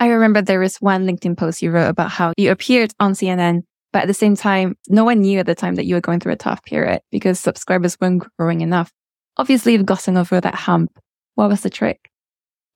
[0.00, 3.62] I remember there was one LinkedIn post you wrote about how you appeared on CNN,
[3.92, 6.20] but at the same time, no one knew at the time that you were going
[6.20, 8.90] through a tough period because subscribers weren't growing enough.
[9.36, 10.90] Obviously, you've gotten over that hump.
[11.36, 12.10] What was the trick?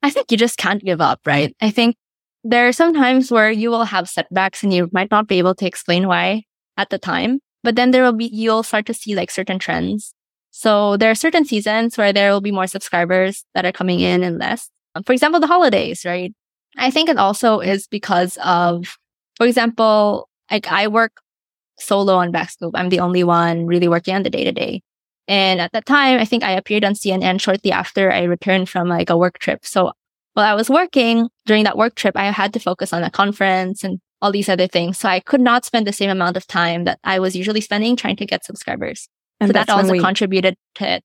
[0.03, 1.55] I think you just can't give up, right?
[1.61, 1.97] I think
[2.44, 5.55] there are some times where you will have setbacks and you might not be able
[5.57, 6.44] to explain why
[6.76, 10.14] at the time, but then there will be, you'll start to see like certain trends.
[10.59, 14.22] So there are certain seasons where there will be more subscribers that are coming in
[14.22, 14.70] and less.
[14.94, 16.32] Um, for example, the holidays, right?
[16.78, 18.96] I think it also is because of,
[19.36, 21.20] for example, like I work
[21.78, 22.70] solo on Backscoop.
[22.74, 24.80] I'm the only one really working on the day to day.
[25.28, 28.88] And at that time, I think I appeared on CNN shortly after I returned from
[28.88, 29.66] like a work trip.
[29.66, 29.92] So
[30.32, 33.84] while I was working during that work trip, I had to focus on a conference
[33.84, 34.96] and all these other things.
[34.96, 37.94] So I could not spend the same amount of time that I was usually spending
[37.94, 39.07] trying to get subscribers.
[39.41, 41.05] And so that also we, contributed to it.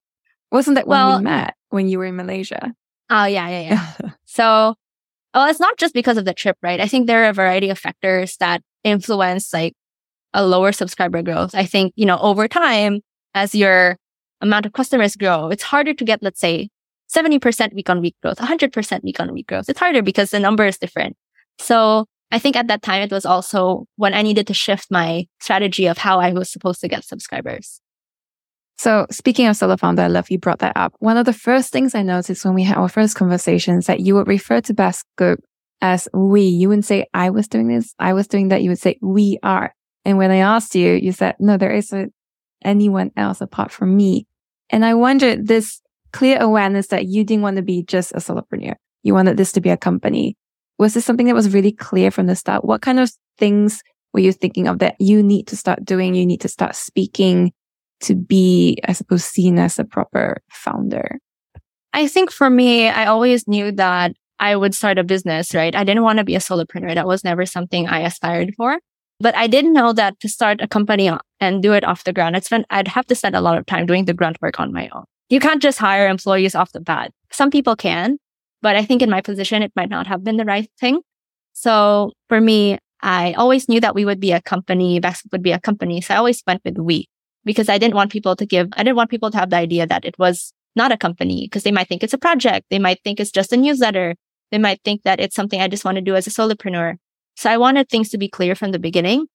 [0.51, 2.73] Wasn't that when well, we met when you were in Malaysia?
[3.09, 4.09] Oh, yeah, yeah, yeah.
[4.25, 4.75] so,
[5.33, 6.79] well, it's not just because of the trip, right?
[6.79, 9.73] I think there are a variety of factors that influence like
[10.33, 11.53] a lower subscriber growth.
[11.53, 13.01] I think, you know, over time,
[13.33, 13.97] as your
[14.39, 16.69] amount of customers grow, it's harder to get, let's say,
[17.13, 19.67] 70% week on week growth, 100% week on week growth.
[19.67, 21.17] It's harder because the number is different.
[21.59, 25.27] So I think at that time, it was also when I needed to shift my
[25.41, 27.81] strategy of how I was supposed to get subscribers.
[28.81, 30.95] So speaking of solo founder, I love you brought that up.
[30.97, 34.15] One of the first things I noticed when we had our first conversations that you
[34.15, 35.39] would refer to Best Group
[35.81, 36.45] as we.
[36.45, 38.63] You wouldn't say I was doing this, I was doing that.
[38.63, 39.75] You would say we are.
[40.03, 42.11] And when I asked you, you said, no, there isn't
[42.65, 44.25] anyone else apart from me.
[44.71, 45.79] And I wondered this
[46.11, 48.73] clear awareness that you didn't want to be just a solopreneur.
[49.03, 50.37] You wanted this to be a company.
[50.79, 52.65] Was this something that was really clear from the start?
[52.65, 56.15] What kind of things were you thinking of that you need to start doing?
[56.15, 57.51] You need to start speaking
[58.01, 61.19] to be, I suppose, seen as a proper founder?
[61.93, 65.75] I think for me, I always knew that I would start a business, right?
[65.75, 66.95] I didn't want to be a solopreneur.
[66.95, 68.79] That was never something I aspired for.
[69.19, 72.35] But I didn't know that to start a company and do it off the ground,
[72.35, 74.73] I'd spend, I'd have to spend a lot of time doing the grunt work on
[74.73, 75.03] my own.
[75.29, 77.11] You can't just hire employees off the bat.
[77.31, 78.17] Some people can,
[78.63, 81.01] but I think in my position, it might not have been the right thing.
[81.53, 85.51] So for me, I always knew that we would be a company, Backscoop would be
[85.51, 86.01] a company.
[86.01, 87.07] So I always went with we
[87.45, 89.87] because I didn't want people to give, I didn't want people to have the idea
[89.87, 92.67] that it was not a company because they might think it's a project.
[92.69, 94.15] They might think it's just a newsletter.
[94.51, 96.95] They might think that it's something I just want to do as a solopreneur.
[97.35, 99.27] So I wanted things to be clear from the beginning.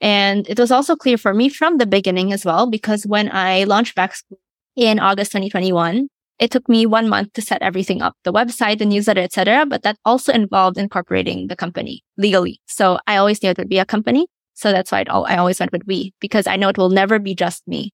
[0.00, 3.64] And it was also clear for me from the beginning as well, because when I
[3.64, 4.38] launched Backscoop
[4.74, 6.08] in August 2021,
[6.38, 9.64] it took me one month to set everything up, the website, the newsletter, etc.
[9.64, 12.60] But that also involved incorporating the company legally.
[12.66, 14.26] So I always knew it would be a company.
[14.54, 17.34] So that's why I always went with we, because I know it will never be
[17.34, 17.90] just me.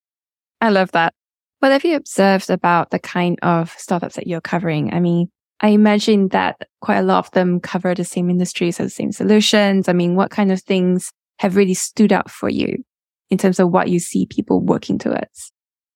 [0.61, 1.13] I love that.
[1.59, 4.93] What have you observed about the kind of startups that you're covering?
[4.93, 5.27] I mean,
[5.61, 9.11] I imagine that quite a lot of them cover the same industries, or the same
[9.11, 9.89] solutions.
[9.89, 12.83] I mean, what kind of things have really stood out for you
[13.29, 15.51] in terms of what you see people working towards?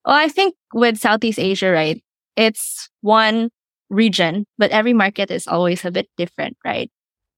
[0.05, 2.03] Well, I think with Southeast Asia, right?
[2.35, 3.49] It's one
[3.89, 6.91] region, but every market is always a bit different, right?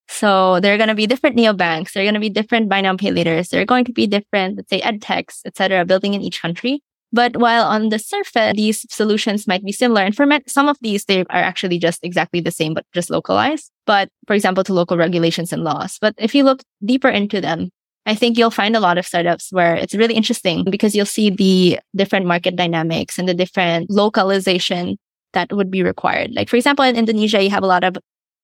[0.07, 1.93] So there are going to be different neobanks.
[1.93, 3.49] There are going to be different buy now pay laters.
[3.49, 6.81] There are going to be different, let's say, ed techs, etc., building in each country.
[7.11, 10.01] But while on the surface, these solutions might be similar.
[10.01, 13.71] And for some of these, they are actually just exactly the same, but just localized.
[13.85, 15.97] But for example, to local regulations and laws.
[15.99, 17.69] But if you look deeper into them,
[18.05, 21.29] I think you'll find a lot of startups where it's really interesting because you'll see
[21.29, 24.97] the different market dynamics and the different localization
[25.33, 26.31] that would be required.
[26.33, 27.97] Like, for example, in Indonesia, you have a lot of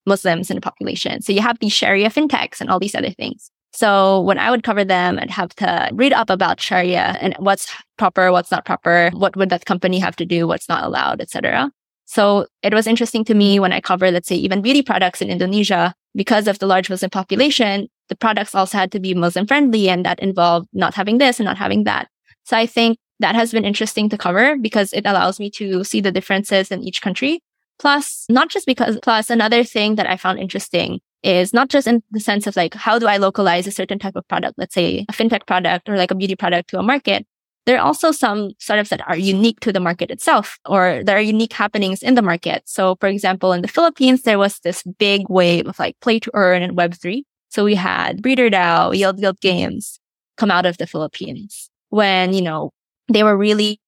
[0.05, 1.21] Muslims in the population.
[1.21, 3.51] So you have these Sharia fintechs and all these other things.
[3.73, 7.71] So when I would cover them, I'd have to read up about Sharia and what's
[7.97, 11.71] proper, what's not proper, what would that company have to do, what's not allowed, etc.
[12.05, 15.29] So it was interesting to me when I cover, let's say, even beauty products in
[15.29, 19.87] Indonesia, because of the large Muslim population, the products also had to be Muslim friendly
[19.87, 22.09] and that involved not having this and not having that.
[22.43, 26.01] So I think that has been interesting to cover because it allows me to see
[26.01, 27.41] the differences in each country.
[27.81, 32.03] Plus, not just because, plus another thing that I found interesting is not just in
[32.11, 34.53] the sense of like, how do I localize a certain type of product?
[34.59, 37.25] Let's say a fintech product or like a beauty product to a market.
[37.65, 41.21] There are also some startups that are unique to the market itself or there are
[41.21, 42.61] unique happenings in the market.
[42.67, 46.29] So for example, in the Philippines, there was this big wave of like play to
[46.35, 47.23] earn and web3.
[47.49, 49.99] So we had Breeder DAO, Yield Guild Games
[50.37, 52.73] come out of the Philippines when, you know,
[53.07, 53.79] they were really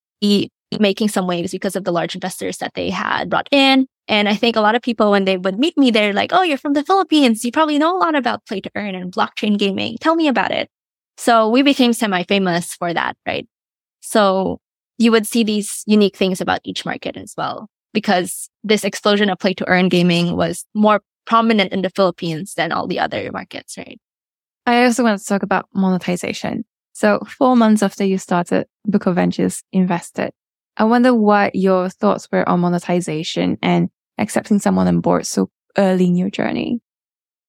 [0.80, 3.86] making some waves because of the large investors that they had brought in.
[4.06, 6.42] And I think a lot of people, when they would meet me, they're like, Oh,
[6.42, 7.44] you're from the Philippines.
[7.44, 9.96] You probably know a lot about play to earn and blockchain gaming.
[10.00, 10.68] Tell me about it.
[11.16, 13.46] So we became semi famous for that, right?
[14.00, 14.60] So
[14.98, 19.38] you would see these unique things about each market as well, because this explosion of
[19.38, 23.78] play to earn gaming was more prominent in the Philippines than all the other markets,
[23.78, 23.98] right?
[24.66, 26.64] I also want to talk about monetization.
[26.92, 30.30] So four months after you started, Buko Ventures invested.
[30.76, 36.06] I wonder what your thoughts were on monetization and accepting someone on board so early
[36.06, 36.80] in your journey?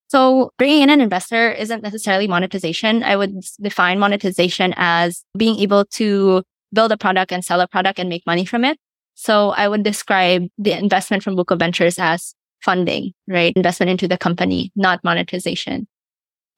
[0.08, 3.04] So bringing in an investor isn't necessarily monetization.
[3.04, 8.00] I would define monetization as being able to build a product and sell a product
[8.00, 8.78] and make money from it.
[9.16, 13.54] So I would describe the investment from Buko Ventures as funding, right?
[13.56, 15.88] Investment into the company, not monetization.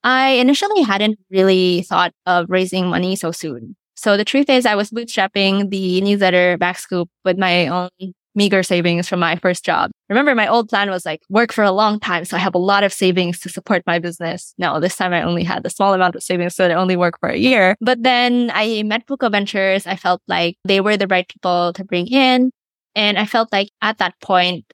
[0.04, 3.76] I initially hadn't really thought of raising money so soon.
[3.98, 7.88] So the truth is I was bootstrapping the newsletter Backscoop with my own
[8.36, 9.90] meager savings from my first job.
[10.08, 12.24] Remember, my old plan was like work for a long time.
[12.24, 14.54] So I have a lot of savings to support my business.
[14.56, 16.54] No, this time I only had a small amount of savings.
[16.54, 17.74] So I only work for a year.
[17.80, 19.84] But then I met Buko Ventures.
[19.84, 22.52] I felt like they were the right people to bring in.
[22.94, 24.64] And I felt like at that point,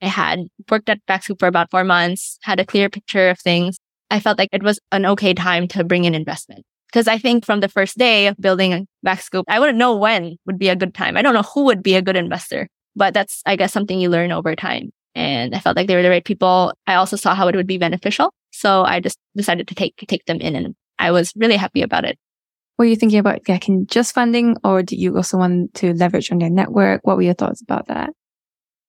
[0.00, 3.76] I had worked at Backscoop for about four months, had a clear picture of things.
[4.08, 6.64] I felt like it was an okay time to bring in investment.
[6.90, 10.58] Because I think from the first day of building Backscoop, I wouldn't know when would
[10.58, 11.16] be a good time.
[11.16, 14.08] I don't know who would be a good investor, but that's, I guess, something you
[14.08, 14.90] learn over time.
[15.14, 16.72] And I felt like they were the right people.
[16.86, 18.32] I also saw how it would be beneficial.
[18.52, 22.04] So I just decided to take, take them in and I was really happy about
[22.04, 22.18] it.
[22.78, 26.38] Were you thinking about getting just funding or do you also want to leverage on
[26.38, 27.00] their network?
[27.04, 28.10] What were your thoughts about that?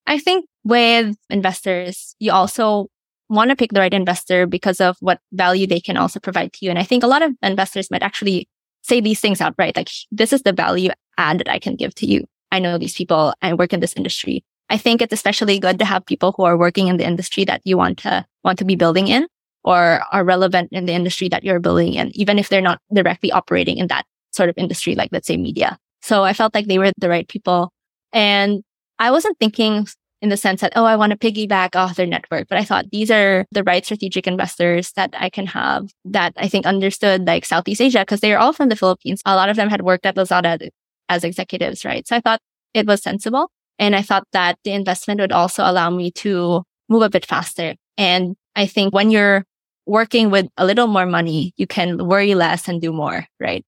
[0.05, 2.87] I think with investors, you also
[3.29, 6.65] want to pick the right investor because of what value they can also provide to
[6.65, 6.69] you.
[6.69, 8.49] And I think a lot of investors might actually
[8.81, 12.05] say these things outright, like, this is the value add that I can give to
[12.05, 12.25] you.
[12.51, 13.33] I know these people.
[13.41, 14.43] I work in this industry.
[14.69, 17.61] I think it's especially good to have people who are working in the industry that
[17.63, 19.27] you want to want to be building in
[19.63, 23.31] or are relevant in the industry that you're building in, even if they're not directly
[23.31, 25.77] operating in that sort of industry, like let's say media.
[26.01, 27.71] So I felt like they were the right people.
[28.13, 28.63] And
[28.99, 29.87] I wasn't thinking
[30.21, 32.47] in the sense that, oh, I want to piggyback off their network.
[32.49, 36.47] But I thought these are the right strategic investors that I can have that I
[36.47, 39.21] think understood like Southeast Asia because they are all from the Philippines.
[39.25, 40.69] A lot of them had worked at Lazada
[41.07, 42.07] as executives, right?
[42.07, 42.39] So I thought
[42.73, 43.49] it was sensible.
[43.77, 47.75] And I thought that the investment would also allow me to move a bit faster.
[47.97, 49.45] And I think when you're
[49.85, 53.63] working with a little more money, you can worry less and do more, right?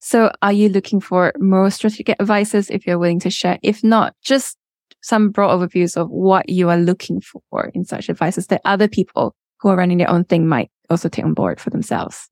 [0.00, 3.58] So are you looking for more strategic advices if you're willing to share?
[3.62, 4.56] If not, just
[5.02, 9.34] some broad overviews of what you are looking for in such advices that other people
[9.60, 12.28] who are running their own thing might also take on board for themselves.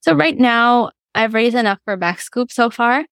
[0.00, 3.04] So right now, I've raised enough for Backscoop so far.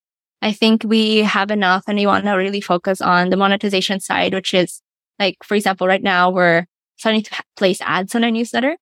[0.42, 4.34] I think we have enough and we want to really focus on the monetization side,
[4.34, 4.82] which is
[5.18, 8.76] like, for example, right now we're starting to place ads on our newsletter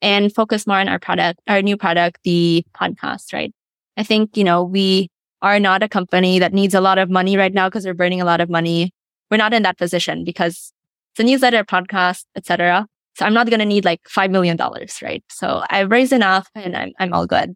[0.00, 3.52] and focus more on our product, our new product, the podcast, right?
[3.96, 5.08] I think, you know, we
[5.42, 8.20] are not a company that needs a lot of money right now because we're burning
[8.20, 8.92] a lot of money
[9.34, 10.72] we're not in that position because
[11.10, 12.86] it's a newsletter, podcast, etc.
[13.16, 14.56] So I'm not going to need like $5 million,
[15.02, 15.24] right?
[15.28, 17.52] So I've raised enough and I'm, I'm all good.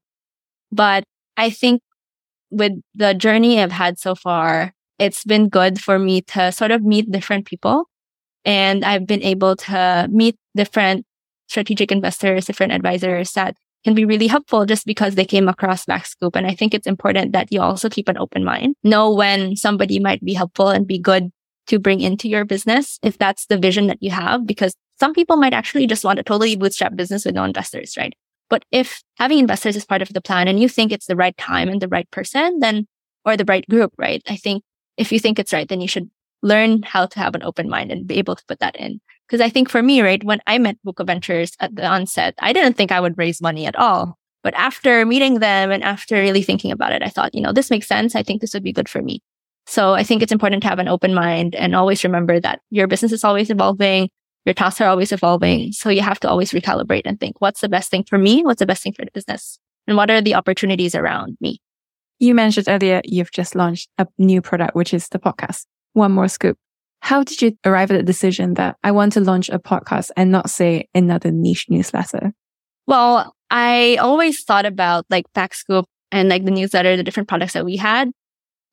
[0.72, 1.04] But
[1.36, 1.80] I think
[2.50, 6.82] with the journey I've had so far, it's been good for me to sort of
[6.82, 7.84] meet different people.
[8.44, 11.06] And I've been able to meet different
[11.46, 13.54] strategic investors, different advisors that
[13.84, 16.34] can be really helpful just because they came across Backscoop.
[16.34, 18.74] And I think it's important that you also keep an open mind.
[18.82, 21.30] Know when somebody might be helpful and be good
[21.68, 25.36] to bring into your business if that's the vision that you have, because some people
[25.36, 28.14] might actually just want a totally bootstrap business with no investors, right?
[28.50, 31.36] But if having investors is part of the plan and you think it's the right
[31.36, 32.86] time and the right person, then,
[33.24, 34.22] or the right group, right?
[34.28, 34.62] I think
[34.96, 36.10] if you think it's right, then you should
[36.42, 39.00] learn how to have an open mind and be able to put that in.
[39.26, 42.52] Because I think for me, right, when I met Buko Ventures at the onset, I
[42.52, 44.16] didn't think I would raise money at all.
[44.42, 47.70] But after meeting them and after really thinking about it, I thought, you know, this
[47.70, 48.14] makes sense.
[48.14, 49.20] I think this would be good for me.
[49.68, 52.86] So I think it's important to have an open mind and always remember that your
[52.86, 54.08] business is always evolving.
[54.46, 55.72] Your tasks are always evolving.
[55.72, 58.42] So you have to always recalibrate and think, what's the best thing for me?
[58.42, 59.58] What's the best thing for the business?
[59.86, 61.60] And what are the opportunities around me?
[62.18, 65.66] You mentioned earlier you've just launched a new product, which is the podcast.
[65.92, 66.56] One more scoop.
[67.00, 70.32] How did you arrive at the decision that I want to launch a podcast and
[70.32, 72.32] not say another niche newsletter?
[72.86, 77.66] Well, I always thought about like Backscoop and like the newsletter, the different products that
[77.66, 78.10] we had.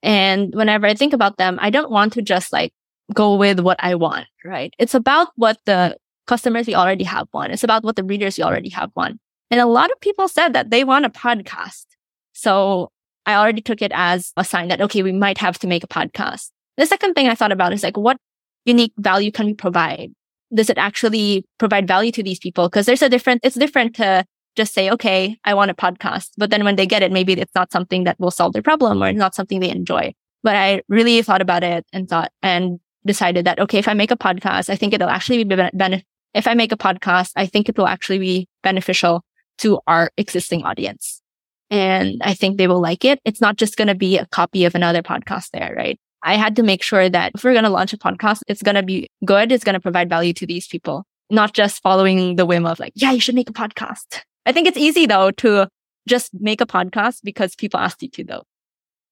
[0.05, 2.71] And whenever I think about them, I don't want to just like
[3.13, 4.71] go with what I want, right?
[4.77, 5.97] It's about what the
[6.27, 7.51] customers we already have want.
[7.51, 9.19] It's about what the readers we already have want.
[9.49, 11.85] And a lot of people said that they want a podcast.
[12.33, 12.89] So
[13.25, 15.87] I already took it as a sign that, okay, we might have to make a
[15.87, 16.51] podcast.
[16.77, 18.17] The second thing I thought about is like, what
[18.65, 20.11] unique value can we provide?
[20.53, 22.69] Does it actually provide value to these people?
[22.69, 24.23] Because there's a different, it's different to
[24.55, 26.29] just say, okay, I want a podcast.
[26.37, 29.03] But then when they get it, maybe it's not something that will solve their problem
[29.03, 30.13] or not something they enjoy.
[30.43, 34.11] But I really thought about it and thought and decided that, okay, if I make
[34.11, 36.05] a podcast, I think it'll actually be benefit.
[36.33, 39.23] If I make a podcast, I think it will actually be beneficial
[39.59, 41.21] to our existing audience.
[41.69, 43.19] And I think they will like it.
[43.25, 45.97] It's not just going to be a copy of another podcast there, right?
[46.23, 48.75] I had to make sure that if we're going to launch a podcast, it's going
[48.75, 49.51] to be good.
[49.51, 52.93] It's going to provide value to these people, not just following the whim of like,
[52.95, 54.21] yeah, you should make a podcast.
[54.45, 55.67] I think it's easy though to
[56.07, 58.43] just make a podcast because people asked you to though.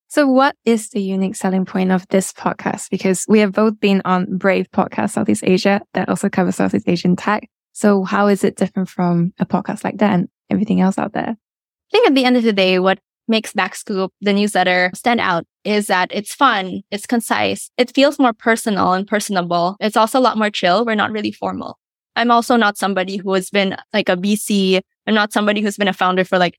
[0.08, 2.92] So what is the unique selling point of this podcast?
[2.92, 7.16] Because we have both been on Brave Podcast Southeast Asia that also covers Southeast Asian
[7.16, 7.50] tech.
[7.72, 11.30] So how is it different from a podcast like that and everything else out there?
[11.30, 15.46] I think at the end of the day, what makes Backscoop, the newsletter, stand out
[15.64, 19.78] is that it's fun, it's concise, it feels more personal and personable.
[19.80, 20.86] It's also a lot more chill.
[20.86, 21.80] We're not really formal.
[22.16, 24.82] I'm also not somebody who has been like a VC.
[25.08, 26.58] I'm not somebody who's been a founder for like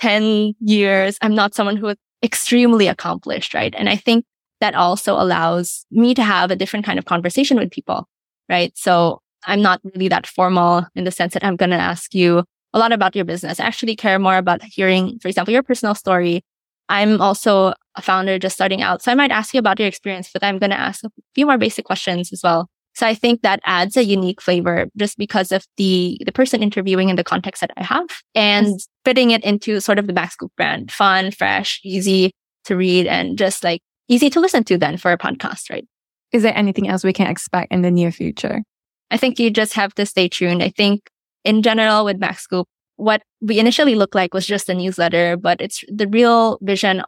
[0.00, 1.16] 10 years.
[1.22, 3.74] I'm not someone who is extremely accomplished, right?
[3.76, 4.24] And I think
[4.60, 8.08] that also allows me to have a different kind of conversation with people,
[8.48, 8.76] right?
[8.76, 12.44] So I'm not really that formal in the sense that I'm going to ask you
[12.72, 13.60] a lot about your business.
[13.60, 16.42] I actually care more about hearing, for example, your personal story.
[16.88, 19.02] I'm also a founder just starting out.
[19.02, 21.46] So I might ask you about your experience, but I'm going to ask a few
[21.46, 22.68] more basic questions as well.
[22.94, 27.10] So I think that adds a unique flavor just because of the, the person interviewing
[27.10, 28.88] and the context that I have and yes.
[29.04, 32.30] fitting it into sort of the Backscoop brand, fun, fresh, easy
[32.64, 35.86] to read and just like easy to listen to then for a podcast, right?
[36.32, 38.62] Is there anything else we can expect in the near future?
[39.10, 40.62] I think you just have to stay tuned.
[40.62, 41.10] I think
[41.44, 42.64] in general with Backscoop,
[42.96, 47.02] what we initially looked like was just a newsletter, but it's the real vision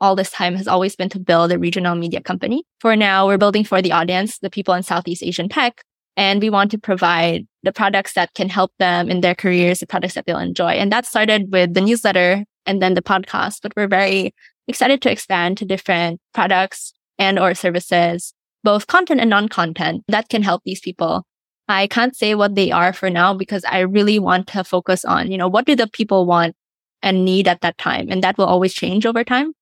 [0.00, 2.64] all this time has always been to build a regional media company.
[2.80, 5.82] For now, we're building for the audience, the people in Southeast Asian tech,
[6.16, 9.86] and we want to provide the products that can help them in their careers, the
[9.86, 10.72] products that they'll enjoy.
[10.72, 14.34] And that started with the newsletter and then the podcast, but we're very
[14.68, 18.32] excited to expand to different products and or services,
[18.64, 21.24] both content and non-content that can help these people.
[21.68, 25.30] I can't say what they are for now because I really want to focus on,
[25.30, 26.56] you know, what do the people want
[27.02, 28.08] and need at that time?
[28.10, 29.52] And that will always change over time.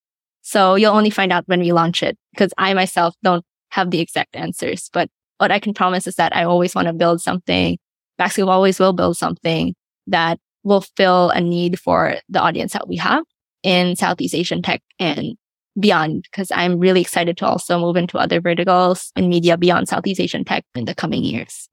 [0.48, 4.00] So you'll only find out when we launch it because I myself don't have the
[4.00, 4.88] exact answers.
[4.94, 7.76] But what I can promise is that I always want to build something.
[8.18, 9.74] Backscoop always will build something
[10.06, 13.24] that will fill a need for the audience that we have
[13.62, 15.34] in Southeast Asian tech and
[15.78, 16.24] beyond.
[16.30, 20.46] Because I'm really excited to also move into other verticals in media beyond Southeast Asian
[20.46, 21.68] tech in the coming years.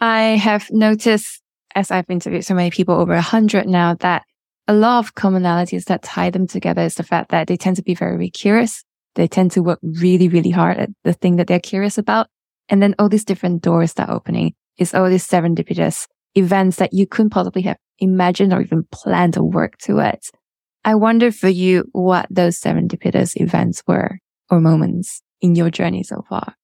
[0.00, 1.40] I have noticed
[1.76, 4.24] as I've interviewed so many people over a hundred now that
[4.70, 7.82] a lot of commonalities that tie them together is the fact that they tend to
[7.82, 8.84] be very, very curious.
[9.16, 12.28] They tend to work really, really hard at the thing that they're curious about.
[12.68, 16.06] And then all these different doors that are opening is all these serendipitous
[16.36, 20.30] events that you couldn't possibly have imagined or even planned to work towards.
[20.84, 26.24] I wonder for you what those serendipitous events were or moments in your journey so
[26.28, 26.54] far.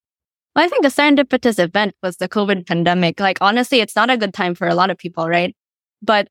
[0.55, 3.19] Well, I think the serendipitous event was the COVID pandemic.
[3.19, 5.57] Like, honestly, it's not a good time for a lot of people, right?
[6.03, 6.29] But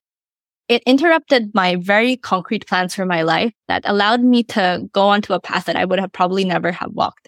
[0.67, 5.33] it interrupted my very concrete plans for my life that allowed me to go onto
[5.33, 7.27] a path that I would have probably never have walked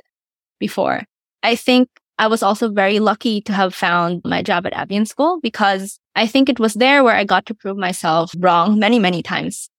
[0.59, 1.03] before.
[1.43, 5.39] I think I was also very lucky to have found my job at Avion School
[5.41, 9.21] because I think it was there where I got to prove myself wrong many, many
[9.21, 9.69] times.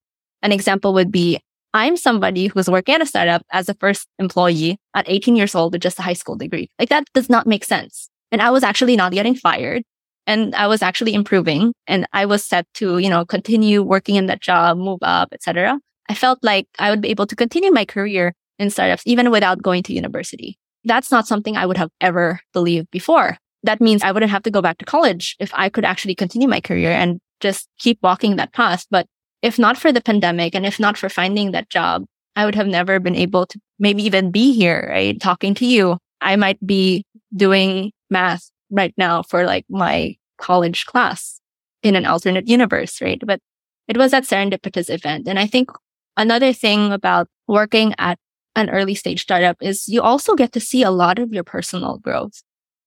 [0.41, 1.41] An example would be
[1.75, 5.73] I'm somebody who's working at a startup as a first employee at 18 years old
[5.73, 6.71] with just a high school degree.
[6.79, 8.09] Like that does not make sense.
[8.31, 9.83] And I was actually not getting fired
[10.29, 14.27] and I was actually improving and I was set to, you know, continue working in
[14.27, 15.81] that job, move up, etc.
[16.11, 19.63] I felt like I would be able to continue my career in startups even without
[19.63, 20.59] going to university.
[20.85, 23.39] That's not something I would have ever believed before.
[23.63, 26.47] That means I wouldn't have to go back to college if I could actually continue
[26.47, 28.85] my career and just keep walking that path.
[28.91, 29.07] But
[29.41, 32.05] if not for the pandemic and if not for finding that job,
[32.37, 35.19] I would have never been able to maybe even be here, right?
[35.19, 35.97] Talking to you.
[36.21, 37.05] I might be
[37.35, 41.41] doing math right now for like my college class
[41.83, 43.21] in an alternate universe, right?
[43.25, 43.41] But
[43.87, 45.29] it was that serendipitous event.
[45.29, 45.71] And I think
[46.17, 48.19] another thing about working at
[48.57, 51.99] an early stage startup is you also get to see a lot of your personal
[51.99, 52.43] growth.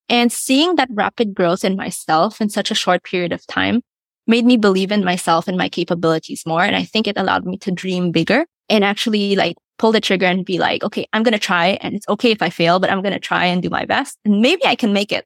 [0.09, 3.81] And seeing that rapid growth in myself in such a short period of time
[4.27, 6.63] made me believe in myself and my capabilities more.
[6.63, 10.25] And I think it allowed me to dream bigger and actually like pull the trigger
[10.25, 12.91] and be like, okay, I'm going to try and it's okay if I fail, but
[12.91, 14.17] I'm going to try and do my best.
[14.25, 15.25] And maybe I can make it.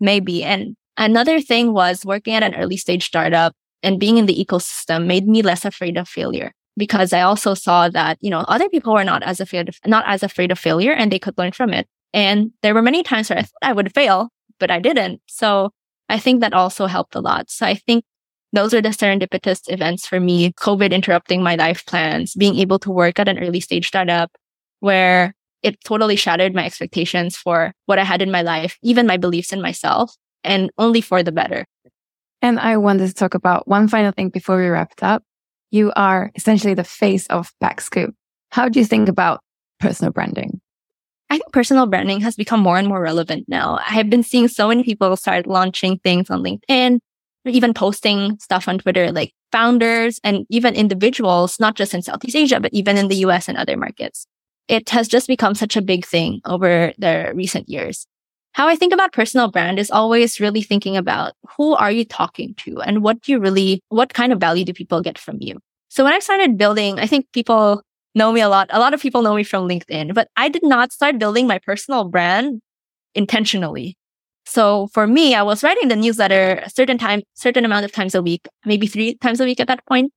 [0.00, 0.42] Maybe.
[0.42, 5.06] And Another thing was working at an early stage startup and being in the ecosystem
[5.06, 8.92] made me less afraid of failure because I also saw that, you know, other people
[8.92, 11.72] were not as afraid of, not as afraid of failure and they could learn from
[11.72, 11.88] it.
[12.12, 14.28] And there were many times where I thought I would fail,
[14.58, 15.22] but I didn't.
[15.26, 15.70] So
[16.10, 17.48] I think that also helped a lot.
[17.48, 18.04] So I think
[18.52, 20.52] those are the serendipitous events for me.
[20.52, 24.30] COVID interrupting my life plans, being able to work at an early stage startup
[24.80, 29.16] where it totally shattered my expectations for what I had in my life, even my
[29.16, 31.66] beliefs in myself and only for the better.
[32.42, 35.22] And I wanted to talk about one final thing before we wrap it up.
[35.70, 38.12] You are essentially the face of Backscoop.
[38.50, 39.40] How do you think about
[39.78, 40.60] personal branding?
[41.28, 43.78] I think personal branding has become more and more relevant now.
[43.78, 46.98] I have been seeing so many people start launching things on LinkedIn,
[47.44, 52.36] or even posting stuff on Twitter, like founders and even individuals, not just in Southeast
[52.36, 54.26] Asia, but even in the US and other markets.
[54.70, 58.06] It has just become such a big thing over the recent years.
[58.52, 62.54] How I think about personal brand is always really thinking about who are you talking
[62.58, 65.58] to and what do you really, what kind of value do people get from you?
[65.88, 67.82] So when I started building, I think people
[68.14, 68.68] know me a lot.
[68.70, 71.58] A lot of people know me from LinkedIn, but I did not start building my
[71.58, 72.60] personal brand
[73.16, 73.96] intentionally.
[74.46, 78.14] So for me, I was writing the newsletter a certain time, certain amount of times
[78.14, 80.12] a week, maybe three times a week at that point.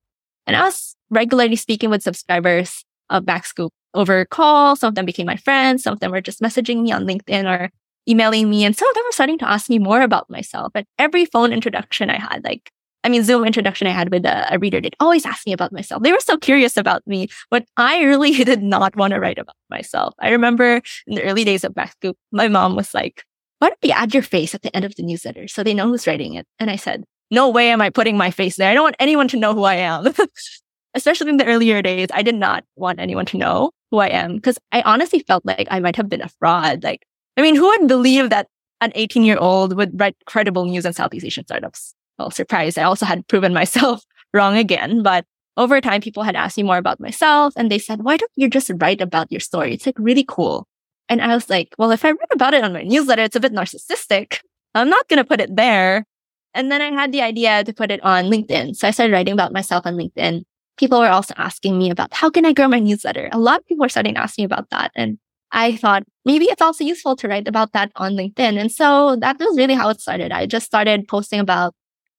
[0.46, 4.76] And I was regularly speaking with subscribers of Backscoop over call.
[4.76, 5.82] Some of them became my friends.
[5.82, 7.70] Some of them were just messaging me on LinkedIn or
[8.08, 8.64] emailing me.
[8.64, 10.72] And some of them were starting to ask me more about myself.
[10.74, 12.70] And every phone introduction I had, like
[13.04, 15.72] I mean, Zoom introduction I had with a, a reader did always ask me about
[15.72, 16.02] myself.
[16.02, 19.56] They were so curious about me, but I really did not want to write about
[19.68, 20.14] myself.
[20.18, 23.22] I remember in the early days of Backscoop, my mom was like,
[23.58, 25.86] why don't you add your face at the end of the newsletter so they know
[25.86, 26.46] who's writing it?
[26.58, 28.70] And I said, no way am I putting my face there.
[28.70, 30.06] I don't want anyone to know who I am.
[30.94, 34.36] Especially in the earlier days, I did not want anyone to know who I am
[34.36, 36.84] because I honestly felt like I might have been a fraud.
[36.84, 37.04] Like,
[37.36, 38.48] I mean, who would believe that
[38.80, 41.94] an 18 year old would write credible news on Southeast Asian startups?
[42.18, 45.02] well, surprise, I also had proven myself wrong again.
[45.02, 45.24] But
[45.56, 48.48] over time, people had asked me more about myself and they said, why don't you
[48.48, 49.74] just write about your story?
[49.74, 50.66] It's like really cool.
[51.08, 53.40] And I was like, well, if I write about it on my newsletter, it's a
[53.40, 54.38] bit narcissistic.
[54.74, 56.06] I'm not going to put it there.
[56.54, 58.74] And then I had the idea to put it on LinkedIn.
[58.74, 60.44] So I started writing about myself on LinkedIn.
[60.76, 63.28] People were also asking me about how can I grow my newsletter?
[63.32, 64.90] A lot of people were starting to ask me about that.
[64.94, 65.18] And
[65.52, 68.58] I thought maybe it's also useful to write about that on LinkedIn.
[68.58, 70.32] And so that was really how it started.
[70.32, 71.74] I just started posting about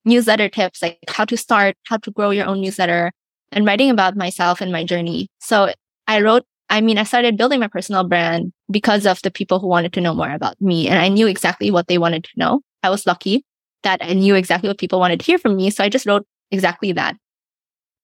[0.05, 3.11] newsletter tips, like how to start, how to grow your own newsletter
[3.51, 5.27] and writing about myself and my journey.
[5.39, 5.73] So
[6.07, 9.67] I wrote, I mean, I started building my personal brand because of the people who
[9.67, 10.87] wanted to know more about me.
[10.87, 12.61] And I knew exactly what they wanted to know.
[12.83, 13.43] I was lucky
[13.83, 15.69] that I knew exactly what people wanted to hear from me.
[15.69, 17.15] So I just wrote exactly that.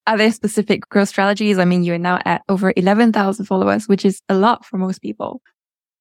[0.06, 1.58] Are there specific growth strategies?
[1.58, 5.40] I mean, you're now at over 11,000 followers, which is a lot for most people.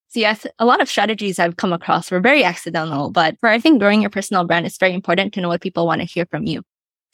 [0.07, 3.59] So yes, a lot of strategies I've come across were very accidental, but for I
[3.59, 6.25] think growing your personal brand, it's very important to know what people want to hear
[6.29, 6.63] from you.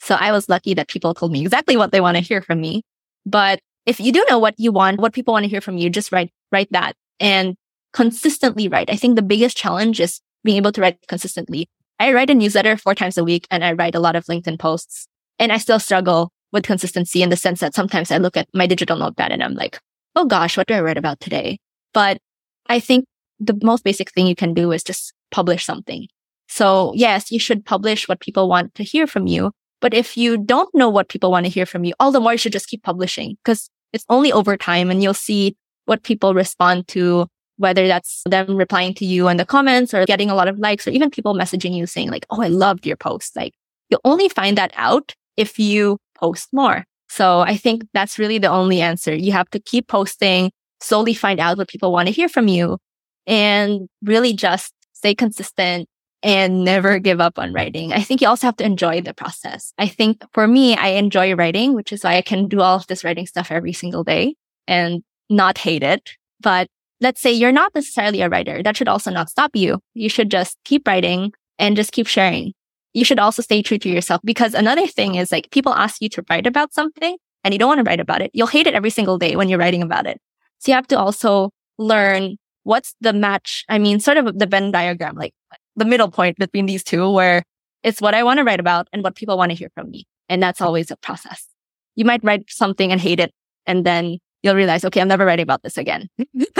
[0.00, 2.60] So I was lucky that people told me exactly what they want to hear from
[2.60, 2.82] me.
[3.24, 5.90] But if you do know what you want, what people want to hear from you,
[5.90, 7.54] just write, write that and
[7.92, 8.90] consistently write.
[8.90, 11.68] I think the biggest challenge is being able to write consistently.
[12.00, 14.58] I write a newsletter four times a week and I write a lot of LinkedIn
[14.58, 15.06] posts
[15.38, 18.66] and I still struggle with consistency in the sense that sometimes I look at my
[18.66, 19.78] digital notepad and I'm like,
[20.16, 21.58] Oh gosh, what do I write about today?
[21.92, 22.18] But
[22.66, 23.04] I think
[23.38, 26.08] the most basic thing you can do is just publish something.
[26.48, 29.52] So yes, you should publish what people want to hear from you.
[29.80, 32.32] But if you don't know what people want to hear from you, all the more
[32.32, 36.34] you should just keep publishing because it's only over time and you'll see what people
[36.34, 37.26] respond to,
[37.56, 40.86] whether that's them replying to you in the comments or getting a lot of likes
[40.86, 43.36] or even people messaging you saying like, Oh, I loved your post.
[43.36, 43.54] Like
[43.88, 46.84] you'll only find that out if you post more.
[47.08, 49.14] So I think that's really the only answer.
[49.14, 50.50] You have to keep posting,
[50.80, 52.78] slowly find out what people want to hear from you
[53.26, 55.88] and really just stay consistent
[56.22, 57.92] and never give up on writing.
[57.92, 59.72] I think you also have to enjoy the process.
[59.78, 62.86] I think for me, I enjoy writing, which is why I can do all of
[62.88, 64.34] this writing stuff every single day
[64.66, 66.10] and not hate it.
[66.40, 66.68] But
[67.00, 68.62] let's say you're not necessarily a writer.
[68.62, 69.80] That should also not stop you.
[69.94, 72.52] You should just keep writing and just keep sharing.
[72.98, 76.08] You should also stay true to yourself because another thing is like people ask you
[76.08, 78.32] to write about something and you don't want to write about it.
[78.34, 80.20] You'll hate it every single day when you're writing about it.
[80.58, 83.64] So you have to also learn what's the match.
[83.68, 85.32] I mean, sort of the Venn diagram, like
[85.76, 87.44] the middle point between these two where
[87.84, 90.04] it's what I want to write about and what people want to hear from me.
[90.28, 91.46] And that's always a process.
[91.94, 93.32] You might write something and hate it.
[93.64, 96.08] And then you'll realize, okay, I'm never writing about this again.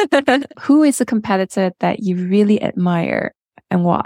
[0.60, 3.34] Who is a competitor that you really admire
[3.72, 4.02] and why?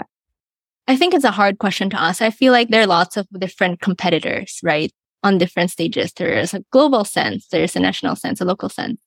[0.87, 2.21] I think it's a hard question to ask.
[2.21, 4.91] I feel like there are lots of different competitors, right?
[5.23, 6.11] On different stages.
[6.13, 8.99] There's a global sense, there's a national sense, a local sense.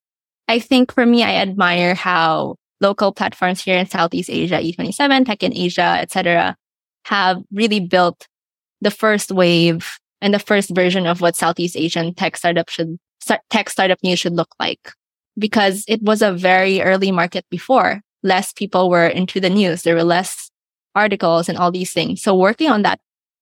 [0.49, 5.43] I think for me, I admire how local platforms here in Southeast Asia, E27, Tech
[5.43, 6.57] in Asia, etc.,
[7.05, 8.27] have really built
[8.81, 12.99] the first wave and the first version of what Southeast Asian tech startup should
[13.51, 14.93] tech startup news should look like.
[15.39, 18.01] Because it was a very early market before.
[18.23, 19.83] Less people were into the news.
[19.83, 20.46] There were less
[20.97, 22.23] articles and all these things.
[22.23, 22.99] So working on that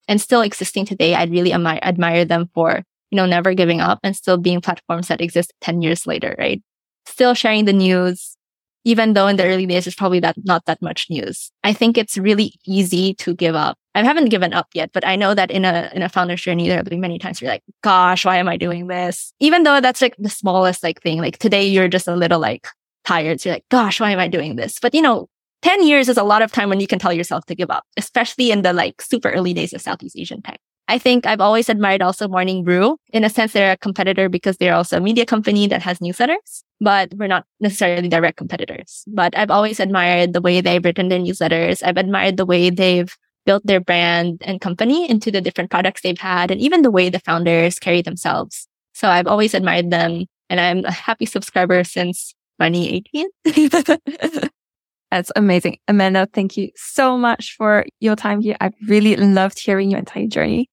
[0.08, 4.00] and still existing today, I really admire, admire them for, you know, never giving up
[4.02, 6.62] and still being platforms that exist 10 years later, right?
[7.06, 8.36] still sharing the news,
[8.84, 11.50] even though in the early days it's probably that not that much news.
[11.62, 13.78] I think it's really easy to give up.
[13.94, 16.68] I haven't given up yet, but I know that in a in a founder's journey,
[16.68, 19.32] there'll be many times you're like, gosh, why am I doing this?
[19.40, 21.18] Even though that's like the smallest like thing.
[21.18, 22.66] Like today you're just a little like
[23.04, 23.40] tired.
[23.40, 24.78] So you're like, gosh, why am I doing this?
[24.80, 25.28] But you know,
[25.64, 27.84] 10 years is a lot of time when you can tell yourself to give up,
[27.96, 30.60] especially in the like super early days of Southeast Asian tech.
[30.88, 32.98] I think I've always admired also Morning Brew.
[33.14, 36.62] In a sense, they're a competitor because they're also a media company that has newsletters,
[36.82, 39.04] but we're not necessarily direct competitors.
[39.06, 41.82] But I've always admired the way they've written their newsletters.
[41.82, 46.18] I've admired the way they've built their brand and company into the different products they've
[46.18, 48.68] had and even the way the founders carry themselves.
[48.92, 54.50] So I've always admired them and I'm a happy subscriber since 2018.
[55.10, 55.78] That's amazing.
[55.86, 58.56] Amanda, thank you so much for your time here.
[58.60, 60.68] I've really loved hearing your entire journey.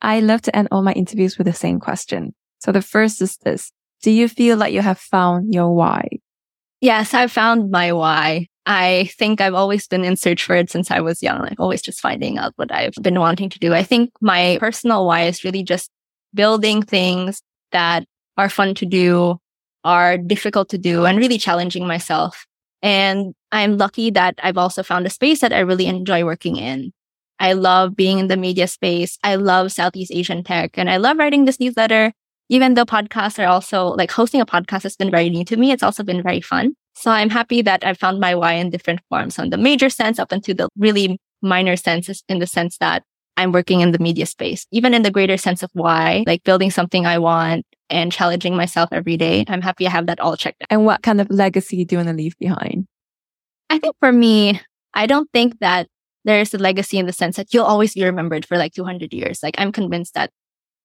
[0.00, 2.34] I love to end all my interviews with the same question.
[2.58, 3.70] So the first is this.
[4.02, 6.08] Do you feel like you have found your why?
[6.80, 8.48] Yes, I've found my why.
[8.66, 11.82] I think I've always been in search for it since I was young, like always
[11.82, 13.74] just finding out what I've been wanting to do.
[13.74, 15.90] I think my personal why is really just
[16.34, 18.04] building things that
[18.36, 19.38] are fun to do,
[19.84, 22.46] are difficult to do, and really challenging myself.
[22.82, 26.92] And I'm lucky that I've also found a space that I really enjoy working in.
[27.38, 29.18] I love being in the media space.
[29.22, 32.12] I love Southeast Asian tech and I love writing this newsletter.
[32.48, 35.72] Even though podcasts are also like hosting a podcast has been very new to me,
[35.72, 36.74] it's also been very fun.
[36.94, 40.18] So I'm happy that I found my why in different forms on the major sense
[40.18, 43.02] up into the really minor senses in the sense that
[43.36, 46.70] I'm working in the media space, even in the greater sense of why, like building
[46.70, 49.44] something I want and challenging myself every day.
[49.48, 50.64] I'm happy I have that all checked.
[50.70, 52.86] And what kind of legacy do you want to leave behind?
[53.70, 54.60] I think for me,
[54.94, 55.86] I don't think that
[56.24, 59.42] there's a legacy in the sense that you'll always be remembered for like 200 years.
[59.42, 60.30] Like I'm convinced that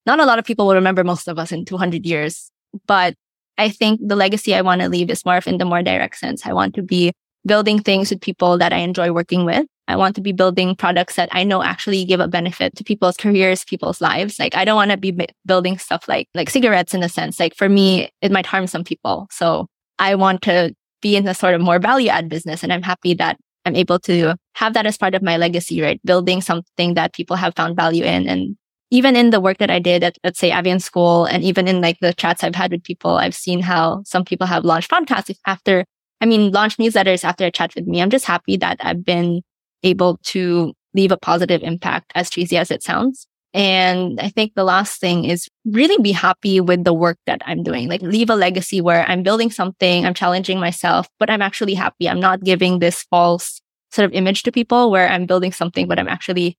[0.06, 2.52] not a lot of people will remember most of us in 200 years,
[2.88, 3.16] but
[3.58, 6.18] I think the legacy I want to leave is more of in the more direct
[6.18, 6.46] sense.
[6.46, 7.12] I want to be
[7.46, 9.66] building things with people that I enjoy working with.
[9.88, 13.18] I want to be building products that I know actually give a benefit to people's
[13.18, 14.38] careers, people's lives.
[14.40, 17.40] Like I don't want to be building stuff like, like cigarettes in a sense.
[17.40, 19.28] Like for me, it might harm some people.
[19.32, 19.68] So
[20.00, 22.64] I want to be in a sort of more value add business.
[22.64, 26.02] And I'm happy that I'm able to have that as part of my legacy, right?
[26.06, 28.28] Building something that people have found value in.
[28.28, 28.56] And
[28.92, 31.82] even in the work that I did at, let's say, Avion School, and even in
[31.82, 35.36] like the chats I've had with people, I've seen how some people have launched podcasts
[35.46, 35.84] after,
[36.22, 38.02] I mean, launched newsletters after a chat with me.
[38.02, 39.42] I'm just happy that I've been
[39.84, 43.28] able to leave a positive impact, as cheesy as it sounds.
[43.54, 47.64] And I think the last thing is really be happy with the work that I'm
[47.64, 47.88] doing.
[47.88, 52.10] Like leave a legacy where I'm building something, I'm challenging myself, but I'm actually happy.
[52.10, 53.62] I'm not giving this false
[53.92, 56.58] sort of image to people where I'm building something, but I'm actually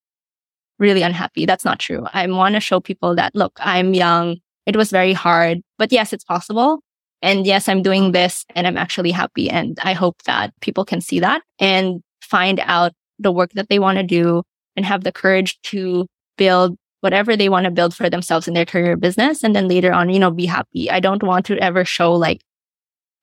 [0.78, 1.46] really unhappy.
[1.46, 2.06] That's not true.
[2.12, 4.38] I want to show people that, look, I'm young.
[4.66, 6.80] It was very hard, but yes, it's possible.
[7.20, 9.50] And yes, I'm doing this and I'm actually happy.
[9.50, 13.78] And I hope that people can see that and find out the work that they
[13.78, 14.42] want to do
[14.76, 16.06] and have the courage to
[16.36, 19.44] build whatever they want to build for themselves in their career business.
[19.44, 20.90] And then later on, you know, be happy.
[20.90, 22.42] I don't want to ever show like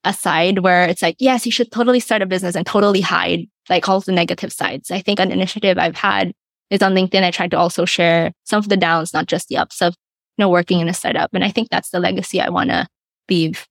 [0.04, 3.48] a side where it's like, yes, you should totally start a business and totally hide
[3.70, 4.92] like all the negative sides.
[4.92, 6.32] I think an initiative I've had
[6.70, 7.24] is on LinkedIn.
[7.24, 9.96] I try to also share some of the downs, not just the ups of,
[10.38, 11.34] you know, working in a startup.
[11.34, 12.88] And I think that's the legacy I want to
[13.30, 13.66] leave.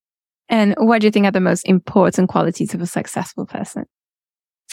[0.48, 3.86] And what do you think are the most important qualities of a successful person?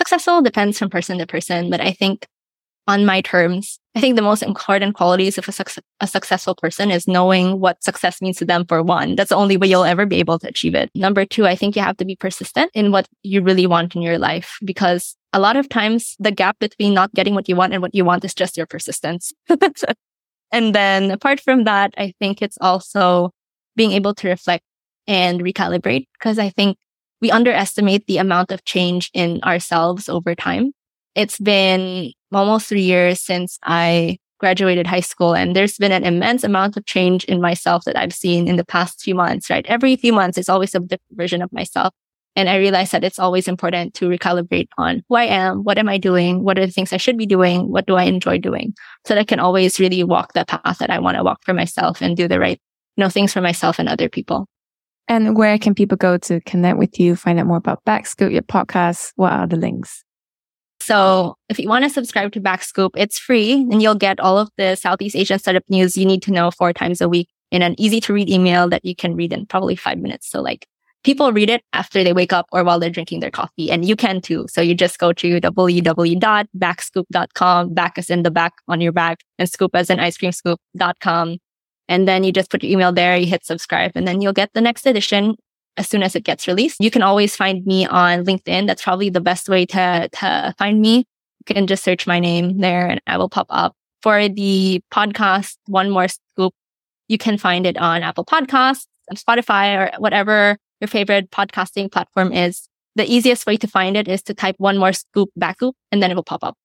[0.02, 2.26] Successful depends from person to person, but I think
[2.88, 3.80] on my terms.
[3.94, 5.54] I think the most important qualities of a,
[6.00, 9.16] a, successful person is knowing what success means to them for one.
[9.16, 10.90] That's the only way you'll ever be able to achieve it.
[10.96, 14.02] Number two, I think you have to be persistent in what you really want in
[14.02, 17.74] your life because a lot of times the gap between not getting what you want
[17.74, 19.32] and what you want is just your persistence.
[20.52, 23.32] and then apart from that, I think it's also
[23.76, 24.64] being able to reflect
[25.06, 26.78] and recalibrate because I think
[27.22, 30.74] we underestimate the amount of change in ourselves over time.
[31.16, 36.44] It's been almost three years since I graduated high school and there's been an immense
[36.44, 39.66] amount of change in myself that I've seen in the past few months, right?
[39.68, 41.94] Every few months, it's always a different version of myself.
[42.36, 45.90] And I realized that it's always important to recalibrate on who I am, what am
[45.90, 48.74] I doing, what are the things I should be doing, what do I enjoy doing,
[49.06, 51.54] so that I can always really walk the path that I want to walk for
[51.54, 52.60] myself and do the right,
[52.96, 54.48] you know, things for myself and other people.
[55.08, 58.44] And where can people go to connect with you, find out more about Backscoop, your
[58.44, 59.12] podcast?
[59.16, 60.04] What are the links?
[60.82, 64.50] So if you want to subscribe to Backscoop, it's free and you'll get all of
[64.58, 67.80] the Southeast Asian startup news you need to know four times a week in an
[67.80, 70.28] easy to read email that you can read in probably five minutes.
[70.30, 70.66] So like
[71.04, 73.96] people read it after they wake up or while they're drinking their coffee and you
[73.96, 74.48] can too.
[74.50, 79.48] So you just go to www.backscoop.com, back as in the back on your back and
[79.50, 81.38] scoop as in ice cream scoop.com.
[81.92, 84.54] And then you just put your email there, you hit subscribe and then you'll get
[84.54, 85.36] the next edition
[85.76, 86.78] as soon as it gets released.
[86.80, 88.66] You can always find me on LinkedIn.
[88.66, 91.00] That's probably the best way to, to find me.
[91.48, 93.76] You can just search my name there and I will pop up.
[94.02, 96.54] For the podcast, One More Scoop,
[97.10, 102.70] you can find it on Apple Podcasts, Spotify, or whatever your favorite podcasting platform is,
[102.96, 106.02] the easiest way to find it is to type one more scoop back scoop and
[106.02, 106.56] then it will pop up.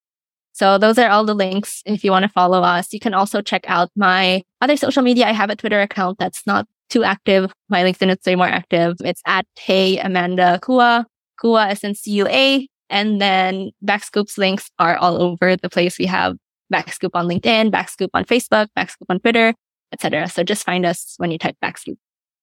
[0.56, 2.90] So those are all the links if you want to follow us.
[2.90, 5.26] You can also check out my other social media.
[5.26, 7.52] I have a Twitter account that's not too active.
[7.68, 8.96] My LinkedIn is way more active.
[9.00, 11.04] It's at Hey Amanda Cua.
[11.38, 12.66] Cua is in C-U-A.
[12.88, 15.98] And then Backscoop's links are all over the place.
[15.98, 16.36] We have
[16.72, 19.52] Backscoop on LinkedIn, Backscoop on Facebook, Backscoop on Twitter,
[19.92, 20.26] etc.
[20.26, 21.98] So just find us when you type Backscoop.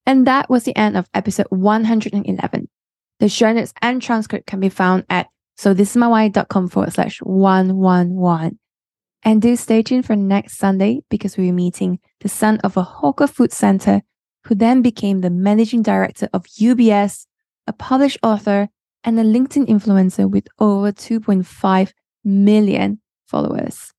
[0.05, 2.69] And that was the end of episode 111.
[3.19, 7.19] The show notes and transcript can be found at so this is mywhy.com forward slash
[7.19, 8.59] 111.
[9.25, 12.83] And do stay tuned for next Sunday because we are meeting the son of a
[12.83, 14.01] hawker food center
[14.45, 17.25] who then became the managing director of UBS,
[17.65, 18.67] a published author,
[19.03, 21.93] and a LinkedIn influencer with over 2.5
[22.23, 23.93] million followers.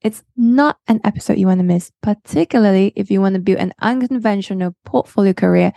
[0.00, 3.72] It's not an episode you want to miss, particularly if you want to build an
[3.80, 5.72] unconventional portfolio career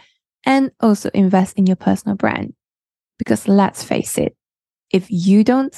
[0.46, 2.54] and also invest in your personal brand.
[3.18, 4.36] Because let's face it,
[4.92, 5.76] if you don't,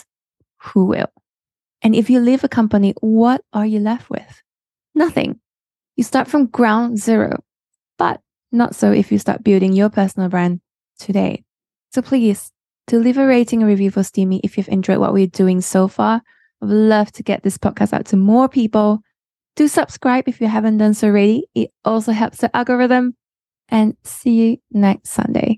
[0.58, 1.12] who will?
[1.82, 4.41] And if you leave a company, what are you left with?
[4.95, 5.39] Nothing.
[5.95, 7.43] You start from ground zero,
[7.97, 10.62] but not so if you start building your personal brand
[10.99, 11.43] today.
[11.91, 12.51] So please
[12.88, 15.88] to leave a rating and review for SIMY if you've enjoyed what we're doing so
[15.88, 16.22] far.
[16.62, 19.01] I'd love to get this podcast out to more people.
[19.55, 21.47] Do subscribe if you haven't done so already.
[21.53, 23.16] It also helps the algorithm.
[23.70, 25.55] And see you next Sunday.